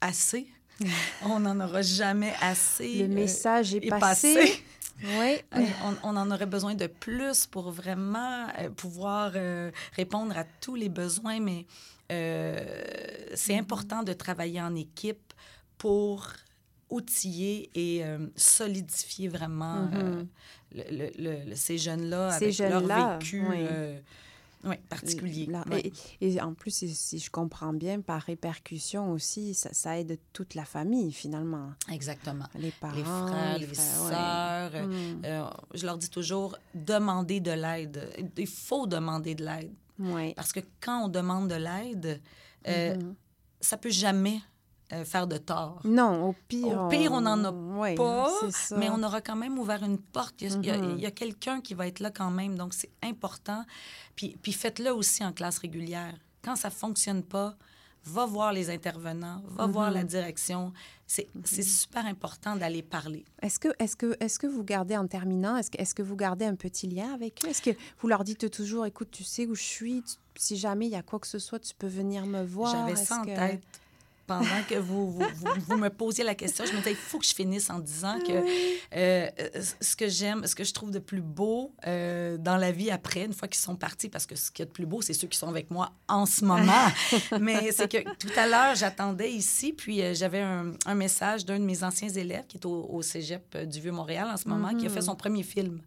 [0.01, 0.47] assez.
[1.23, 2.99] on n'en aura jamais assez.
[2.99, 4.61] Le euh, message est passé.
[5.03, 5.35] Oui.
[5.55, 10.43] Euh, on, on en aurait besoin de plus pour vraiment euh, pouvoir euh, répondre à
[10.61, 11.65] tous les besoins, mais
[12.11, 12.59] euh,
[13.33, 15.33] c'est important de travailler en équipe
[15.77, 16.27] pour
[16.89, 18.03] outiller et
[18.35, 20.27] solidifier vraiment Mhm.
[20.73, 20.83] le-
[21.17, 23.65] le- le- ces jeunes-là Ces avec leur jeunes-là, vécu oui.
[24.65, 25.45] Ouais, particulier.
[25.45, 25.91] Là, Ouais.
[26.21, 30.19] et, et en plus, si, si je comprends bien, par répercussion aussi, ça, ça aide
[30.33, 31.71] toute la famille finalement.
[31.91, 32.45] Exactement.
[32.59, 33.73] Les parents, les frères, les, ouais.
[33.73, 34.71] sœurs.
[34.75, 35.21] euh, Mm.
[35.25, 38.09] euh, je leur dis toujours, demandez de l'aide.
[38.37, 39.73] Il faut demander de l'aide.
[39.99, 40.33] Ouais.
[40.35, 42.21] Parce que quand on demande de l'aide,
[42.67, 43.15] euh, Mhm.
[43.61, 44.39] ça peut jamais
[44.93, 45.79] euh, faire de tort.
[45.83, 46.83] Non, au pire.
[46.83, 47.51] Au pire, on n'en a
[47.95, 48.29] pas,
[48.77, 50.41] mais on aura quand même ouvert une porte.
[50.41, 52.91] Il y a, il y a- quelqu'un qui va être là quand même, donc c'est
[53.03, 53.65] important.
[54.15, 56.13] Puis, puis faites-le aussi en classe régulière.
[56.43, 57.55] Quand ça fonctionne pas,
[58.07, 59.73] va voir les intervenants, va Mhm.
[59.73, 60.71] voir la direction.
[61.07, 63.25] C'est c'est super important d'aller parler.
[63.41, 66.15] Est-ce que, est que, est que vous gardez en terminant, est-ce que, est que vous
[66.15, 67.47] gardez un petit lien avec eux?
[67.49, 70.85] Est-ce que vous leur dites toujours, écoute, tu sais où je suis, tu- si jamais
[70.85, 72.71] il y a quoi que ce soit, tu peux venir me voir?
[72.75, 73.63] J'avais ça en que- tête.
[74.27, 75.25] Pendant que vous, vous,
[75.67, 78.19] vous, me posiez la question, je me disais, il faut que je finisse en disant
[78.19, 78.43] que
[78.95, 79.29] euh,
[79.81, 83.25] ce que j'aime, ce que je trouve de plus beau euh, dans la vie après,
[83.25, 85.27] une fois qu'ils sont partis, parce que ce qui est de plus beau, c'est ceux
[85.27, 86.87] qui sont avec moi en ce moment.
[87.39, 91.59] Mais c'est que tout à l'heure, j'attendais ici, puis euh, j'avais un, un, message d'un
[91.59, 94.87] de mes anciens élèves qui est au, au cégep du Vieux-Montréal en ce moment, qui
[94.87, 95.05] a fait mm-hmm.
[95.05, 95.81] son premier film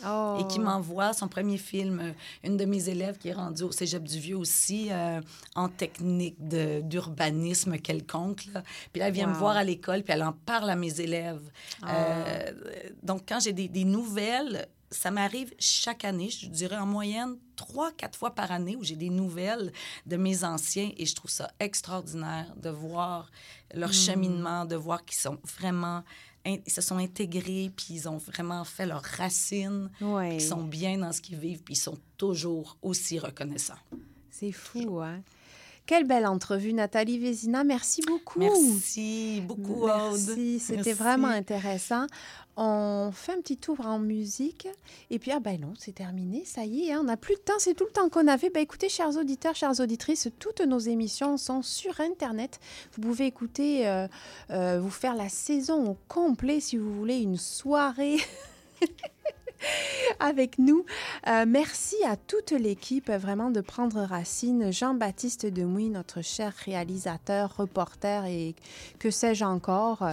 [0.00, 0.62] et qui oh.
[0.62, 2.00] m'envoie son premier film.
[2.00, 2.12] Euh,
[2.44, 5.20] une de mes élèves qui est rendue au Cégep du Vieux aussi euh,
[5.54, 8.46] en technique d'urbanisme quelconque.
[8.52, 8.62] Là.
[8.92, 11.50] Puis là, elle vient me voir à l'école, puis elle en parle à mes élèves.
[11.82, 11.96] Ah.
[11.96, 12.52] Euh,
[13.02, 17.90] donc, quand j'ai des, des, nouvelles, ça m'arrive chaque année, je dirais en moyenne trois,
[17.92, 19.72] quatre fois par année où j'ai des nouvelles
[20.06, 23.30] de mes anciens et je trouve ça extraordinaire de voir
[23.74, 23.94] leur hmm.
[23.94, 26.04] cheminement, de voir qu'ils sont vraiment
[26.46, 31.12] ils se sont intégrés, puis ils ont vraiment fait leurs racines, ils sont bien dans
[31.12, 33.78] ce qu'ils vivent, puis ils sont toujours aussi reconnaissants.
[34.30, 35.22] C'est fou, hein?
[35.86, 37.62] Quelle belle entrevue, Nathalie Vézina.
[37.62, 38.40] Merci beaucoup.
[38.40, 42.06] Merci beaucoup, Merci, c'était vraiment intéressant.
[42.56, 44.68] On fait un petit tour en musique.
[45.10, 46.44] Et puis, ah ben non, c'est terminé.
[46.44, 47.58] Ça y est, hein, on n'a plus de temps.
[47.58, 48.50] C'est tout le temps qu'on avait.
[48.50, 52.58] Ben écoutez, chers auditeurs, chères auditrices, toutes nos émissions sont sur Internet.
[52.94, 54.08] Vous pouvez écouter, euh,
[54.50, 58.18] euh, vous faire la saison au complet si vous voulez une soirée.
[60.20, 60.84] avec nous.
[61.26, 64.72] Euh, merci à toute l'équipe vraiment de prendre racine.
[64.72, 68.54] Jean-Baptiste Demouy, notre cher réalisateur, reporter et
[68.98, 70.06] que sais-je encore.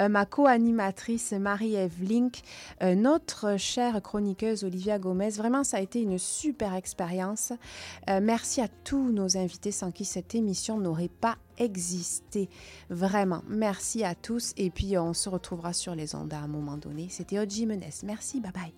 [0.00, 2.42] Euh, ma co-animatrice Marie-Ève Link,
[2.82, 5.30] euh, notre chère chroniqueuse Olivia Gomez.
[5.30, 7.52] Vraiment, ça a été une super expérience.
[8.08, 12.48] merci à tous nos invités sans qui cette émission n'aurait pas existé.
[12.90, 16.76] Vraiment, merci à tous et puis on se retrouvera sur les ondes à un moment
[16.76, 17.08] donné.
[17.10, 17.82] C'était Oji Menes.
[18.04, 18.72] Merci, bye bye.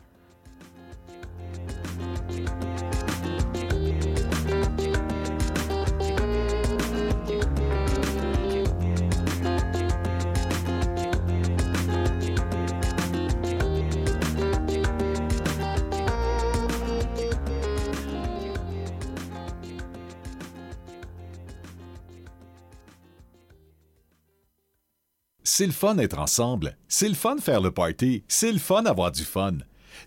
[25.59, 29.11] C'est le fun être ensemble, c'est le fun faire le party, c'est le fun avoir
[29.11, 29.55] du fun.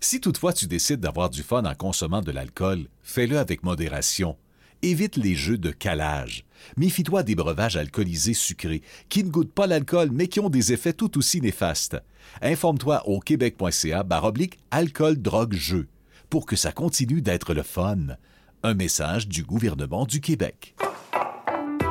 [0.02, 4.36] Si toutefois tu décides d'avoir du fun en consommant de l'alcool, fais-le avec modération.
[4.82, 6.44] Évite les jeux de calage.
[6.76, 10.92] Méfie-toi des breuvages alcoolisés sucrés qui ne goûtent pas l'alcool mais qui ont des effets
[10.92, 11.98] tout aussi néfastes.
[12.42, 15.86] Informe-toi au québec.ca baroblique alcool drogue jeu
[16.30, 18.16] pour que ça continue d'être le fun.
[18.64, 20.74] Un message du gouvernement du Québec.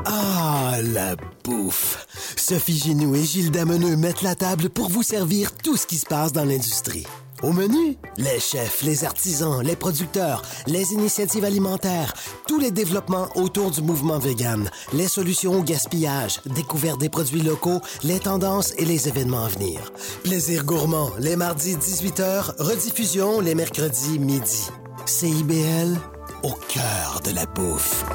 [0.06, 2.06] Ah, la bouffe!
[2.36, 6.06] Sophie Ginou et Gilles Dameneux mettent la table pour vous servir tout ce qui se
[6.06, 7.06] passe dans l'industrie.
[7.44, 12.14] Au menu, les chefs, les artisans, les producteurs, les initiatives alimentaires,
[12.48, 17.82] tous les développements autour du mouvement vegan, les solutions au gaspillage, découverte des produits locaux,
[18.04, 19.92] les tendances et les événements à venir.
[20.24, 24.70] Plaisir gourmand, les mardis 18h, rediffusion les mercredis midi.
[25.06, 25.98] CIBL,
[26.44, 28.06] au cœur de la bouffe.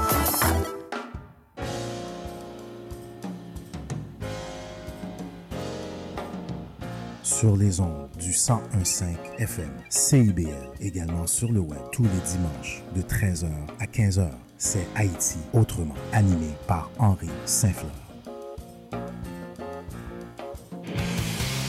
[7.22, 9.04] sur les ondes du 1015
[9.38, 10.50] FM CIBL,
[10.80, 13.46] également sur le web tous les dimanches de 13h
[13.78, 14.28] à 15h.
[14.58, 17.92] C'est Haïti autrement, animé par Henri Saint-Fleur.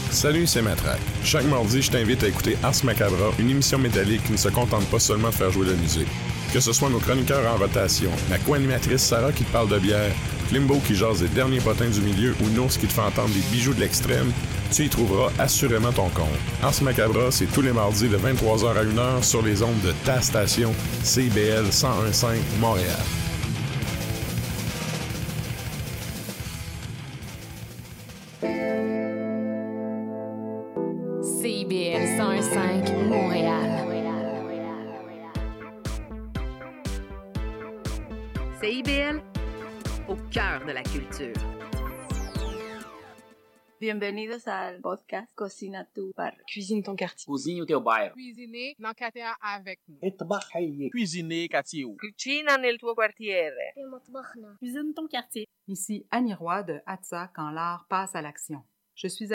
[0.10, 1.00] Salut, c'est Matraque.
[1.24, 4.86] Chaque mardi, je t'invite à écouter Ars Macabra, une émission métallique qui ne se contente
[4.86, 6.08] pas seulement de faire jouer la musique.
[6.54, 10.12] Que ce soit nos chroniqueurs en rotation, la co-animatrice Sarah qui te parle de bière,
[10.50, 13.42] Klimbo qui jase des derniers potins du milieu ou Nours qui te fait entendre des
[13.52, 14.32] bijoux de l'extrême,
[14.72, 16.28] tu y trouveras assurément ton compte.
[16.62, 20.22] Ars Macabra, c'est tous les mardis de 23h à 1h sur les ondes de ta
[20.22, 20.74] station
[21.04, 22.26] CBL 1015
[22.60, 23.27] Montréal.
[43.88, 46.36] Bienvenidos al podcast Cocina tu bar.
[46.46, 47.26] Cuisine ton quartier.
[47.26, 48.16] Cozinha o teu bairro.
[48.16, 49.98] Cuisiner dans quartier avec nous.
[50.02, 50.90] Et Trabalhar.
[50.92, 51.86] Cuisiner quartier.
[51.98, 53.74] Cucina nel tuo quartiere.
[54.60, 55.48] Cuisine ton quartier.
[55.70, 58.62] Ici Annie Roy de Hatza quand l'art passe à l'action.
[58.94, 59.26] Je suis